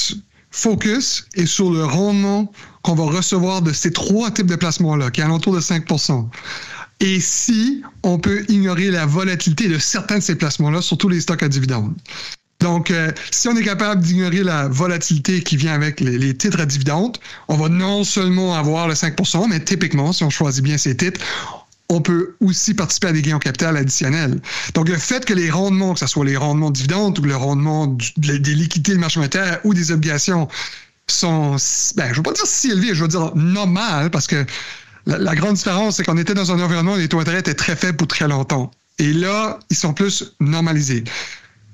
focus 0.52 1.26
est 1.36 1.46
sur 1.46 1.72
le 1.72 1.84
rendement 1.84 2.52
qu'on 2.84 2.96
va 2.96 3.06
recevoir 3.06 3.62
de 3.62 3.74
ces 3.74 3.92
trois 3.92 4.32
types 4.32 4.48
de 4.48 4.56
placements-là, 4.56 5.12
qui 5.12 5.22
est 5.22 5.24
alentour 5.24 5.56
de 5.56 5.60
5% 5.60 6.30
et 7.02 7.20
si 7.20 7.82
on 8.04 8.20
peut 8.20 8.46
ignorer 8.48 8.92
la 8.92 9.08
volatilité 9.08 9.68
de 9.68 9.80
certains 9.80 10.20
de 10.20 10.24
ces 10.24 10.36
placements-là, 10.36 10.82
surtout 10.82 11.10
les 11.10 11.20
stocks 11.20 11.42
à 11.42 11.50
dividendes. 11.50 11.96
Donc, 12.62 12.92
euh, 12.92 13.12
si 13.32 13.48
on 13.48 13.58
est 13.58 13.64
capable 13.64 14.02
d'ignorer 14.02 14.44
la 14.44 14.68
volatilité 14.68 15.42
qui 15.42 15.58
vient 15.58 15.74
avec 15.74 16.00
les, 16.00 16.38
titres 16.38 16.62
à 16.62 16.66
dividendes, 16.66 17.18
on 17.48 17.58
va 17.58 17.70
non 17.70 18.04
seulement 18.04 18.56
avoir 18.56 18.88
le 18.88 18.94
5% 18.94 19.48
mais 19.50 19.60
typiquement, 19.60 20.14
si 20.14 20.24
on 20.24 20.30
choisit 20.30 20.64
bien 20.64 20.78
ces 20.78 20.96
titres, 20.96 21.20
on 21.90 22.02
peut 22.02 22.36
aussi 22.40 22.74
participer 22.74 23.08
à 23.08 23.12
des 23.12 23.22
gains 23.22 23.36
en 23.36 23.40
capital 23.40 23.76
additionnels. 23.76 24.40
Donc, 24.76 24.88
le 24.88 24.98
fait 24.98 25.26
que 25.26 25.34
les 25.34 25.50
rendements, 25.50 25.94
que 25.94 26.00
ce 26.00 26.08
soit 26.08 26.24
les 26.24 26.38
rendements 26.38 26.70
de 26.70 26.76
dividendes 26.76 27.20
ou 27.20 27.24
le 27.24 27.36
rendement 27.36 27.88
des 28.18 28.38
liquidités 28.56 28.94
du 28.94 29.00
marché 29.00 29.20
monétaire 29.20 29.60
ou 29.66 29.74
des 29.74 29.92
obligations 29.92 30.48
sont, 31.08 31.58
ben, 31.96 32.06
je 32.06 32.12
ne 32.12 32.16
veux 32.16 32.24
pas 32.24 32.32
dire 32.32 32.46
si 32.46 32.72
élevés, 32.72 32.96
je 32.96 33.02
veux 33.02 33.10
dire 33.10 33.36
normal, 33.36 34.10
parce 34.10 34.28
que 34.28 34.46
la, 35.06 35.36
grande 35.36 35.56
différence, 35.56 35.98
c'est 35.98 36.04
qu'on 36.04 36.18
était 36.18 36.36
dans 36.36 36.52
un 36.52 36.60
environnement 36.62 36.94
où 36.94 36.98
les 36.98 37.10
taux 37.10 37.18
d'intérêt 37.18 37.40
étaient 37.40 37.56
très 37.56 37.76
faibles 37.76 37.98
pour 37.98 38.08
très 38.08 38.28
longtemps. 38.28 38.72
Et 39.00 39.12
là, 39.14 39.60
ils 39.70 39.76
sont 39.76 39.94
plus 39.94 40.36
normalisés. 40.40 41.04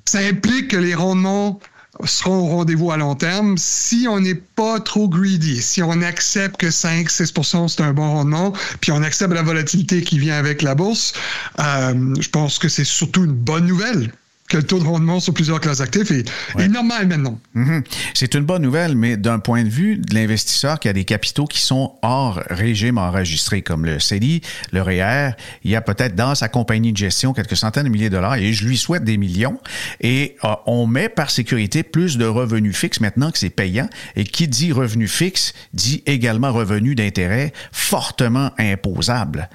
Ça 0.08 0.20
implique 0.20 0.70
que 0.70 0.78
les 0.78 0.96
rendements 0.96 1.60
seront 2.06 2.38
au 2.38 2.46
rendez-vous 2.46 2.92
à 2.92 2.98
long 2.98 3.16
terme. 3.16 3.58
Si 3.58 4.08
on 4.10 4.22
n'est 4.22 4.36
pas 4.36 4.80
trop 4.80 5.10
greedy, 5.10 5.62
si 5.62 5.84
on 5.84 6.02
accepte 6.02 6.56
que 6.56 6.68
5-6% 6.68 7.68
c'est 7.68 7.82
un 7.84 7.92
bon 7.92 8.10
rendement, 8.14 8.54
puis 8.80 8.94
on 8.94 9.04
accepte 9.04 9.34
la 9.34 9.42
volatilité 9.42 10.02
qui 10.04 10.18
vient 10.18 10.38
avec 10.38 10.62
la 10.62 10.76
bourse, 10.76 11.12
euh, 11.60 12.16
je 12.22 12.30
pense 12.30 12.58
que 12.58 12.70
c'est 12.70 12.86
surtout 12.86 13.26
une 13.26 13.34
bonne 13.34 13.66
nouvelle 13.66 14.14
que 14.48 14.58
le 14.58 14.64
taux 14.64 14.80
de 14.80 14.86
rendement 14.86 15.20
sur 15.20 15.34
plusieurs 15.34 15.60
classes 15.60 15.80
d'actifs 15.80 16.12
est, 16.12 16.68
normal 16.70 17.08
maintenant. 17.08 17.40
Mhm. 17.54 17.84
C'est 18.14 18.34
une 18.34 18.46
bonne 18.46 18.62
nouvelle, 18.62 18.96
mais 18.96 19.18
d'un 19.18 19.40
point 19.40 19.64
de 19.64 19.70
vue 19.70 19.98
de 19.98 20.14
l'investisseur 20.14 20.80
qui 20.80 20.88
a 20.88 20.94
des 20.94 21.06
capitaux 21.06 21.46
qui 21.46 21.60
sont 21.60 21.96
hors 22.02 22.42
régime 22.50 22.98
enregistré, 22.98 23.62
comme 23.62 23.86
le 23.86 24.00
CELI, 24.00 24.42
le 24.72 24.82
REER, 24.82 25.32
il 25.64 25.72
y 25.72 25.76
a 25.76 25.82
peut-être 25.82 26.16
dans 26.16 26.34
sa 26.36 26.48
compagnie 26.48 26.94
de 26.94 26.98
gestion 26.98 27.34
quelques 27.34 27.58
centaines 27.58 27.84
de 27.84 27.90
milliers 27.90 28.10
de 28.10 28.16
dollars 28.16 28.36
et 28.36 28.54
je 28.54 28.66
lui 28.66 28.78
souhaite 28.78 29.04
des 29.04 29.18
millions. 29.18 29.60
Et 30.00 30.38
euh, 30.44 30.56
on 30.66 30.88
met 30.88 31.10
par 31.10 31.30
sécurité 31.30 31.84
plus 31.84 32.18
de 32.18 32.26
revenus 32.26 32.76
fixes 32.76 33.02
maintenant 33.02 33.32
que 33.32 33.38
c'est 33.38 33.50
payant. 33.50 33.90
Et 34.16 34.24
qui 34.24 34.48
dit 34.48 34.72
revenu 34.72 35.08
fixe 35.08 35.54
dit 35.74 36.04
également 36.06 36.52
revenu 36.52 36.96
d'intérêt 36.96 37.52
fortement 37.72 38.52
imposable. 38.58 39.50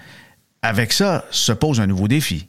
Avec 0.63 0.93
ça 0.93 1.25
se 1.31 1.53
pose 1.53 1.81
un 1.81 1.87
nouveau 1.87 2.09
défi. 2.09 2.47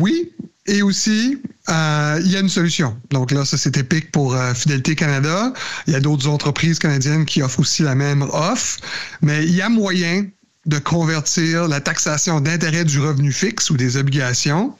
Oui, 0.00 0.32
et 0.66 0.82
aussi, 0.82 1.38
euh, 1.68 2.20
il 2.24 2.30
y 2.30 2.36
a 2.36 2.40
une 2.40 2.48
solution. 2.48 2.96
Donc 3.10 3.30
là, 3.30 3.44
ça 3.44 3.56
c'est 3.56 3.76
épique 3.76 4.10
pour 4.12 4.34
euh, 4.34 4.54
Fidélité 4.54 4.94
Canada. 4.94 5.52
Il 5.86 5.92
y 5.92 5.96
a 5.96 6.00
d'autres 6.00 6.28
entreprises 6.28 6.78
canadiennes 6.78 7.24
qui 7.24 7.42
offrent 7.42 7.60
aussi 7.60 7.82
la 7.82 7.94
même 7.94 8.22
offre, 8.22 8.78
mais 9.22 9.44
il 9.44 9.54
y 9.54 9.62
a 9.62 9.68
moyen 9.68 10.26
de 10.66 10.78
convertir 10.78 11.68
la 11.68 11.80
taxation 11.80 12.40
d'intérêt 12.40 12.84
du 12.84 13.00
revenu 13.00 13.32
fixe 13.32 13.70
ou 13.70 13.76
des 13.76 13.96
obligations 13.96 14.76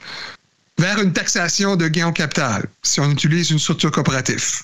vers 0.79 1.01
une 1.01 1.13
taxation 1.13 1.77
de 1.77 1.89
gain 1.89 2.09
en 2.09 2.13
capital 2.13 2.67
si 2.83 3.01
on 3.01 3.11
utilise 3.11 3.51
une 3.51 3.59
structure 3.59 3.91
coopérative. 3.91 4.63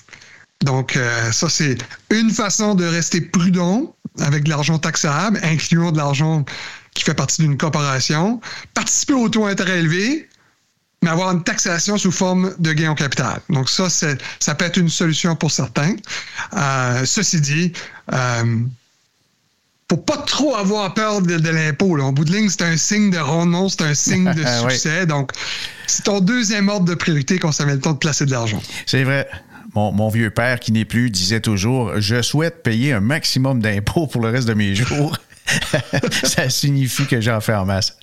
Donc, 0.63 0.95
euh, 0.95 1.31
ça, 1.31 1.49
c'est 1.49 1.77
une 2.09 2.29
façon 2.29 2.75
de 2.75 2.85
rester 2.85 3.21
prudent 3.21 3.95
avec 4.19 4.43
de 4.43 4.49
l'argent 4.49 4.79
taxable, 4.79 5.39
incluant 5.43 5.91
de 5.91 5.97
l'argent 5.97 6.45
qui 6.93 7.03
fait 7.03 7.13
partie 7.13 7.41
d'une 7.41 7.57
coopération, 7.57 8.39
participer 8.73 9.13
au 9.13 9.27
taux 9.27 9.47
d'intérêt 9.47 9.79
élevé, 9.79 10.29
mais 11.03 11.09
avoir 11.09 11.31
une 11.31 11.43
taxation 11.43 11.97
sous 11.97 12.11
forme 12.11 12.55
de 12.59 12.71
gain 12.71 12.91
au 12.91 12.95
capital. 12.95 13.41
Donc 13.49 13.69
ça, 13.69 13.89
ça 13.89 14.55
peut 14.55 14.65
être 14.65 14.77
une 14.77 14.89
solution 14.89 15.35
pour 15.35 15.51
certains. 15.51 15.95
Euh, 16.55 17.03
ceci 17.05 17.41
dit, 17.41 17.73
euh, 18.13 18.57
faut 19.89 19.97
pas 19.97 20.17
trop 20.17 20.55
avoir 20.55 20.93
peur 20.93 21.21
de, 21.21 21.49
l'impôt. 21.49 21.99
En 21.99 22.13
bout 22.13 22.23
de 22.23 22.31
ligne, 22.31 22.47
c'est 22.49 22.63
un 22.63 22.77
signe 22.77 23.11
de 23.11 23.17
rendement, 23.17 23.67
c'est 23.67 23.83
un 23.83 23.93
signe 23.93 24.33
de 24.33 24.43
succès. 24.61 25.05
Donc, 25.05 25.31
c'est 25.87 26.03
ton 26.03 26.21
deuxième 26.21 26.69
ordre 26.69 26.85
de 26.85 26.95
priorité 26.95 27.37
quand 27.37 27.51
ça 27.51 27.65
met 27.65 27.73
le 27.73 27.81
temps 27.81 27.93
de 27.93 27.97
placer 27.97 28.25
de 28.25 28.31
l'argent. 28.31 28.61
C'est 28.85 29.03
vrai. 29.03 29.27
Mon, 29.75 29.91
mon, 29.91 30.07
vieux 30.07 30.29
père, 30.29 30.59
qui 30.59 30.71
n'est 30.71 30.85
plus, 30.85 31.09
disait 31.09 31.41
toujours 31.41 31.99
Je 31.99 32.21
souhaite 32.21 32.63
payer 32.63 32.93
un 32.93 33.01
maximum 33.01 33.59
d'impôts 33.59 34.07
pour 34.07 34.21
le 34.21 34.29
reste 34.29 34.47
de 34.47 34.53
mes 34.53 34.73
jours. 34.73 35.17
ça 36.23 36.49
signifie 36.49 37.05
que 37.07 37.19
j'en 37.19 37.41
fais 37.41 37.55
en 37.55 37.65
masse. 37.65 37.97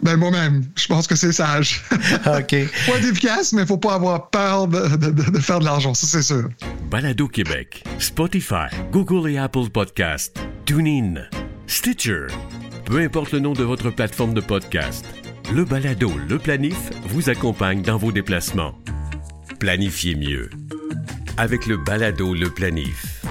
Ben 0.00 0.16
moi-même, 0.16 0.64
je 0.76 0.86
pense 0.86 1.06
que 1.06 1.16
c'est 1.16 1.32
sage. 1.32 1.82
OK. 2.26 2.54
Pas 2.86 2.98
efficace, 2.98 3.52
mais 3.52 3.62
il 3.62 3.66
faut 3.66 3.78
pas 3.78 3.94
avoir 3.94 4.30
peur 4.30 4.68
de, 4.68 5.40
faire 5.40 5.58
de 5.58 5.64
l'argent, 5.64 5.94
ça 5.94 6.06
c'est 6.06 6.22
sûr. 6.22 6.48
Balado 6.90 7.28
Québec, 7.28 7.82
Spotify, 7.98 8.68
Google 8.92 9.30
et 9.30 9.38
Apple 9.38 9.70
Podcast, 9.72 10.38
TuneIn, 10.66 11.24
Stitcher. 11.66 12.26
Peu 12.84 12.98
importe 13.00 13.32
le 13.32 13.40
nom 13.40 13.52
de 13.52 13.64
votre 13.64 13.90
plateforme 13.90 14.34
de 14.34 14.40
podcast, 14.40 15.04
le 15.52 15.64
Balado 15.64 16.12
Le 16.28 16.38
Planif 16.38 16.90
vous 17.06 17.30
accompagne 17.30 17.82
dans 17.82 17.96
vos 17.96 18.12
déplacements. 18.12 18.74
Planifiez 19.58 20.14
mieux 20.14 20.50
avec 21.36 21.66
le 21.66 21.76
Balado 21.76 22.34
Le 22.34 22.50
Planif. 22.50 23.22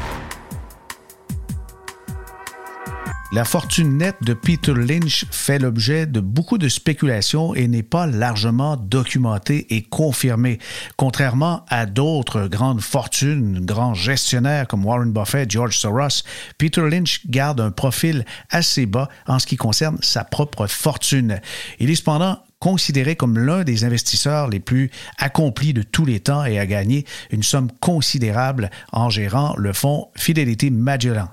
La 3.33 3.45
fortune 3.45 3.97
nette 3.97 4.21
de 4.23 4.33
Peter 4.33 4.73
Lynch 4.73 5.25
fait 5.31 5.57
l'objet 5.57 6.05
de 6.05 6.19
beaucoup 6.19 6.57
de 6.57 6.67
spéculations 6.67 7.55
et 7.55 7.69
n'est 7.69 7.81
pas 7.81 8.05
largement 8.05 8.75
documentée 8.75 9.73
et 9.73 9.83
confirmée. 9.83 10.59
Contrairement 10.97 11.63
à 11.69 11.85
d'autres 11.85 12.47
grandes 12.47 12.81
fortunes, 12.81 13.65
grands 13.65 13.93
gestionnaires 13.93 14.67
comme 14.67 14.85
Warren 14.85 15.13
Buffett, 15.13 15.49
George 15.49 15.77
Soros, 15.77 16.23
Peter 16.57 16.81
Lynch 16.81 17.25
garde 17.25 17.61
un 17.61 17.71
profil 17.71 18.25
assez 18.49 18.85
bas 18.85 19.07
en 19.27 19.39
ce 19.39 19.47
qui 19.47 19.55
concerne 19.55 19.97
sa 20.01 20.25
propre 20.25 20.67
fortune. 20.67 21.39
Il 21.79 21.89
est 21.89 21.95
cependant 21.95 22.39
considéré 22.59 23.15
comme 23.15 23.39
l'un 23.39 23.63
des 23.63 23.85
investisseurs 23.85 24.49
les 24.49 24.59
plus 24.59 24.91
accomplis 25.17 25.73
de 25.73 25.83
tous 25.83 26.03
les 26.03 26.19
temps 26.19 26.43
et 26.43 26.59
a 26.59 26.65
gagné 26.65 27.05
une 27.31 27.43
somme 27.43 27.71
considérable 27.79 28.69
en 28.91 29.09
gérant 29.09 29.55
le 29.55 29.71
fonds 29.71 30.09
Fidelity 30.17 30.69
Magellan. 30.69 31.29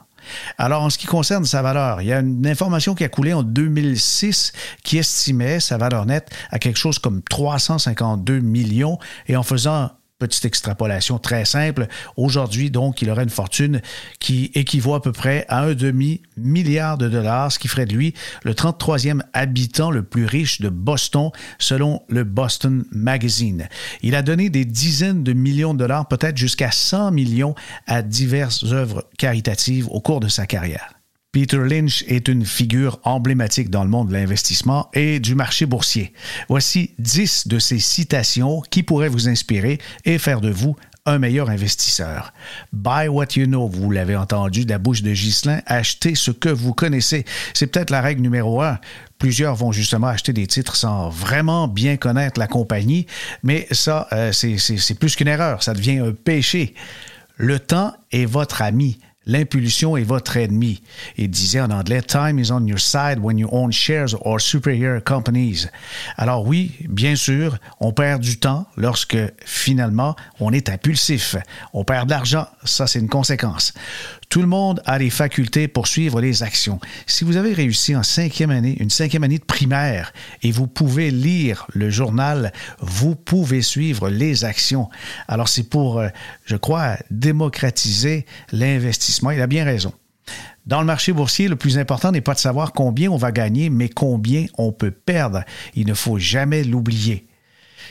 Alors, 0.56 0.82
en 0.82 0.90
ce 0.90 0.98
qui 0.98 1.06
concerne 1.06 1.44
sa 1.44 1.62
valeur, 1.62 2.02
il 2.02 2.08
y 2.08 2.12
a 2.12 2.20
une 2.20 2.46
information 2.46 2.94
qui 2.94 3.04
a 3.04 3.08
coulé 3.08 3.32
en 3.32 3.42
2006 3.42 4.52
qui 4.82 4.98
estimait 4.98 5.60
sa 5.60 5.76
valeur 5.76 6.06
nette 6.06 6.30
à 6.50 6.58
quelque 6.58 6.78
chose 6.78 6.98
comme 6.98 7.22
352 7.22 8.40
millions 8.40 8.98
et 9.26 9.36
en 9.36 9.42
faisant 9.42 9.90
Petite 10.18 10.46
extrapolation 10.46 11.20
très 11.20 11.44
simple. 11.44 11.86
Aujourd'hui, 12.16 12.72
donc, 12.72 13.02
il 13.02 13.10
aurait 13.10 13.22
une 13.22 13.30
fortune 13.30 13.80
qui 14.18 14.50
équivaut 14.54 14.94
à 14.94 15.00
peu 15.00 15.12
près 15.12 15.44
à 15.48 15.62
un 15.62 15.74
demi-milliard 15.74 16.98
de 16.98 17.08
dollars, 17.08 17.52
ce 17.52 17.60
qui 17.60 17.68
ferait 17.68 17.86
de 17.86 17.94
lui 17.94 18.14
le 18.42 18.52
33e 18.52 19.20
habitant 19.32 19.92
le 19.92 20.02
plus 20.02 20.24
riche 20.24 20.60
de 20.60 20.70
Boston, 20.70 21.30
selon 21.60 22.02
le 22.08 22.24
Boston 22.24 22.84
Magazine. 22.90 23.68
Il 24.02 24.16
a 24.16 24.22
donné 24.22 24.50
des 24.50 24.64
dizaines 24.64 25.22
de 25.22 25.32
millions 25.32 25.72
de 25.72 25.78
dollars, 25.78 26.08
peut-être 26.08 26.36
jusqu'à 26.36 26.72
100 26.72 27.12
millions, 27.12 27.54
à 27.86 28.02
diverses 28.02 28.64
œuvres 28.64 29.06
caritatives 29.18 29.88
au 29.88 30.00
cours 30.00 30.18
de 30.18 30.28
sa 30.28 30.46
carrière. 30.46 30.97
Peter 31.40 31.60
Lynch 31.64 32.02
est 32.08 32.26
une 32.26 32.44
figure 32.44 32.98
emblématique 33.04 33.70
dans 33.70 33.84
le 33.84 33.88
monde 33.88 34.08
de 34.08 34.12
l'investissement 34.12 34.90
et 34.92 35.20
du 35.20 35.36
marché 35.36 35.66
boursier. 35.66 36.12
Voici 36.48 36.90
dix 36.98 37.46
de 37.46 37.60
ses 37.60 37.78
citations 37.78 38.60
qui 38.70 38.82
pourraient 38.82 39.08
vous 39.08 39.28
inspirer 39.28 39.78
et 40.04 40.18
faire 40.18 40.40
de 40.40 40.50
vous 40.50 40.74
un 41.06 41.20
meilleur 41.20 41.48
investisseur. 41.48 42.32
Buy 42.72 43.06
what 43.06 43.26
you 43.36 43.46
know, 43.46 43.68
vous 43.68 43.92
l'avez 43.92 44.16
entendu 44.16 44.64
de 44.64 44.70
la 44.70 44.78
bouche 44.78 45.02
de 45.02 45.12
Ghislain, 45.12 45.60
achetez 45.66 46.16
ce 46.16 46.32
que 46.32 46.48
vous 46.48 46.74
connaissez. 46.74 47.24
C'est 47.54 47.68
peut-être 47.68 47.90
la 47.90 48.00
règle 48.00 48.22
numéro 48.22 48.60
un. 48.60 48.80
Plusieurs 49.20 49.54
vont 49.54 49.70
justement 49.70 50.08
acheter 50.08 50.32
des 50.32 50.48
titres 50.48 50.74
sans 50.74 51.08
vraiment 51.08 51.68
bien 51.68 51.96
connaître 51.98 52.40
la 52.40 52.48
compagnie, 52.48 53.06
mais 53.44 53.68
ça, 53.70 54.08
euh, 54.12 54.32
c'est 54.32 54.98
plus 54.98 55.14
qu'une 55.14 55.28
erreur, 55.28 55.62
ça 55.62 55.72
devient 55.72 55.98
un 55.98 56.10
péché. 56.12 56.74
Le 57.36 57.60
temps 57.60 57.92
est 58.10 58.24
votre 58.24 58.60
ami 58.60 58.98
l'impulsion 59.28 59.96
est 59.96 60.02
votre 60.02 60.36
ennemi. 60.36 60.82
Il 61.16 61.30
disait 61.30 61.60
en 61.60 61.70
anglais, 61.70 62.02
Time 62.02 62.40
is 62.40 62.50
on 62.50 62.66
your 62.66 62.80
side 62.80 63.20
when 63.20 63.38
you 63.38 63.48
own 63.52 63.70
shares 63.70 64.16
or 64.22 64.40
superior 64.40 65.00
companies. 65.04 65.68
Alors 66.16 66.44
oui, 66.44 66.72
bien 66.88 67.14
sûr, 67.14 67.56
on 67.78 67.92
perd 67.92 68.20
du 68.20 68.38
temps 68.38 68.66
lorsque 68.76 69.18
finalement 69.44 70.16
on 70.40 70.52
est 70.52 70.68
impulsif. 70.68 71.36
On 71.72 71.84
perd 71.84 72.06
de 72.06 72.10
l'argent, 72.10 72.48
ça 72.64 72.86
c'est 72.86 72.98
une 72.98 73.08
conséquence. 73.08 73.72
Tout 74.28 74.42
le 74.42 74.46
monde 74.46 74.82
a 74.84 74.98
les 74.98 75.08
facultés 75.08 75.68
pour 75.68 75.86
suivre 75.86 76.20
les 76.20 76.42
actions. 76.42 76.80
Si 77.06 77.24
vous 77.24 77.36
avez 77.36 77.54
réussi 77.54 77.96
en 77.96 78.02
cinquième 78.02 78.50
année, 78.50 78.76
une 78.78 78.90
cinquième 78.90 79.24
année 79.24 79.38
de 79.38 79.44
primaire, 79.44 80.12
et 80.42 80.50
vous 80.50 80.66
pouvez 80.66 81.10
lire 81.10 81.66
le 81.72 81.88
journal, 81.88 82.52
vous 82.80 83.14
pouvez 83.16 83.62
suivre 83.62 84.10
les 84.10 84.44
actions. 84.44 84.90
Alors 85.28 85.48
c'est 85.48 85.62
pour, 85.62 85.98
euh, 85.98 86.08
je 86.44 86.56
crois, 86.56 86.98
démocratiser 87.10 88.26
l'investissement. 88.52 89.30
Il 89.30 89.40
a 89.40 89.46
bien 89.46 89.64
raison. 89.64 89.94
Dans 90.66 90.80
le 90.80 90.86
marché 90.86 91.14
boursier, 91.14 91.48
le 91.48 91.56
plus 91.56 91.78
important 91.78 92.12
n'est 92.12 92.20
pas 92.20 92.34
de 92.34 92.38
savoir 92.38 92.74
combien 92.74 93.10
on 93.10 93.16
va 93.16 93.32
gagner, 93.32 93.70
mais 93.70 93.88
combien 93.88 94.44
on 94.58 94.72
peut 94.72 94.90
perdre. 94.90 95.42
Il 95.74 95.86
ne 95.86 95.94
faut 95.94 96.18
jamais 96.18 96.64
l'oublier. 96.64 97.27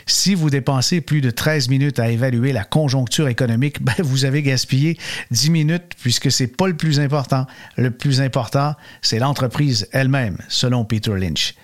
Si 0.09 0.35
vous 0.35 0.49
dépensez 0.49 1.01
plus 1.01 1.19
de 1.19 1.29
13 1.29 1.67
minutes 1.67 1.99
à 1.99 2.09
évaluer 2.09 2.53
la 2.53 2.63
conjoncture 2.63 3.27
économique, 3.27 3.81
ben 3.83 3.93
vous 3.99 4.23
avez 4.23 4.41
gaspillé 4.41 4.97
10 5.31 5.49
minutes 5.49 5.91
puisque 6.01 6.31
c'est 6.31 6.47
pas 6.47 6.67
le 6.67 6.77
plus 6.77 7.01
important. 7.01 7.45
Le 7.75 7.91
plus 7.91 8.21
important, 8.21 8.73
c'est 9.01 9.19
l'entreprise 9.19 9.89
elle-même, 9.91 10.37
selon 10.47 10.85
Peter 10.85 11.13
Lynch. 11.13 11.55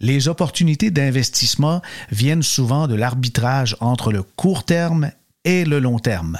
Les 0.00 0.28
opportunités 0.28 0.90
d'investissement 0.90 1.82
viennent 2.10 2.42
souvent 2.42 2.88
de 2.88 2.94
l'arbitrage 2.94 3.76
entre 3.80 4.12
le 4.12 4.22
court 4.22 4.64
terme 4.64 5.10
et 5.44 5.66
le 5.66 5.78
long 5.78 5.98
terme. 5.98 6.38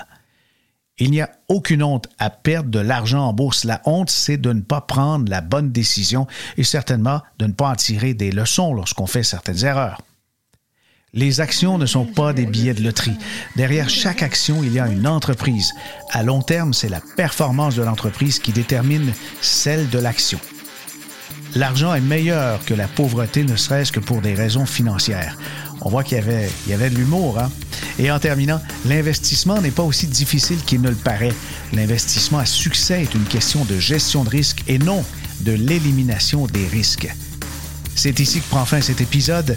Il 0.97 1.11
n'y 1.11 1.21
a 1.21 1.31
aucune 1.49 1.83
honte 1.83 2.09
à 2.19 2.31
perdre 2.31 2.71
de 2.71 2.79
l'argent 2.79 3.27
en 3.27 3.33
bourse. 3.33 3.65
La 3.65 3.83
honte, 3.85 4.11
c'est 4.11 4.39
de 4.39 4.53
ne 4.53 4.61
pas 4.61 4.81
prendre 4.81 5.29
la 5.29 5.41
bonne 5.43 5.73
décision 5.73 6.27
et 6.57 6.65
certainement 6.65 7.21
de 7.39 7.47
ne 7.47 7.53
pas 7.53 7.69
en 7.69 7.75
tirer 7.75 8.15
des 8.15 8.31
leçons 8.31 8.73
lorsqu'on 8.73 9.07
fait 9.07 9.25
certaines 9.25 9.65
erreurs. 9.65 10.01
Les 11.17 11.41
actions 11.41 11.79
ne 11.79 11.87
sont 11.87 12.07
pas 12.07 12.33
des 12.33 12.45
billets 12.45 12.75
de 12.75 12.83
loterie. 12.83 13.17
Derrière 13.55 13.89
chaque 13.89 14.25
action, 14.25 14.65
il 14.65 14.73
y 14.73 14.81
a 14.81 14.89
une 14.89 15.07
entreprise. 15.07 15.73
À 16.11 16.25
long 16.25 16.43
terme, 16.43 16.75
c'est 16.75 16.89
la 16.89 17.01
performance 17.17 17.77
de 17.77 17.85
l'entreprise 17.85 18.41
qui 18.41 18.51
détermine 18.51 19.13
celle 19.41 19.89
de 19.91 20.01
l'action. 20.01 20.41
L'argent 21.55 21.95
est 21.95 22.01
meilleur 22.01 22.65
que 22.65 22.75
la 22.75 22.89
pauvreté, 22.89 23.45
ne 23.45 23.55
serait-ce 23.55 23.93
que 23.93 24.01
pour 24.01 24.23
des 24.23 24.35
raisons 24.35 24.67
financières. 24.67 25.39
On 25.83 25.89
voit 25.89 26.03
qu'il 26.03 26.19
y 26.19 26.21
avait, 26.21 26.51
il 26.67 26.73
y 26.73 26.75
avait 26.75 26.91
de 26.91 26.97
l'humour. 26.97 27.39
Hein? 27.39 27.53
Et 28.01 28.11
en 28.11 28.19
terminant, 28.19 28.61
l'investissement 28.85 29.61
n'est 29.61 29.71
pas 29.71 29.85
aussi 29.85 30.09
difficile 30.09 30.59
qu'il 30.67 30.81
ne 30.81 30.89
le 30.89 30.97
paraît. 30.97 31.35
L'investissement 31.73 32.39
à 32.39 32.45
succès 32.45 33.03
est 33.03 33.15
une 33.15 33.23
question 33.23 33.65
de 33.65 33.79
gestion 33.79 34.25
de 34.25 34.31
risque 34.31 34.65
et 34.67 34.79
non 34.79 35.05
de 35.43 35.53
l'élimination 35.53 36.47
des 36.47 36.67
risques. 36.67 37.09
C'est 37.95 38.19
ici 38.19 38.41
que 38.41 38.49
prend 38.49 38.65
fin 38.65 38.81
cet 38.81 39.01
épisode. 39.01 39.57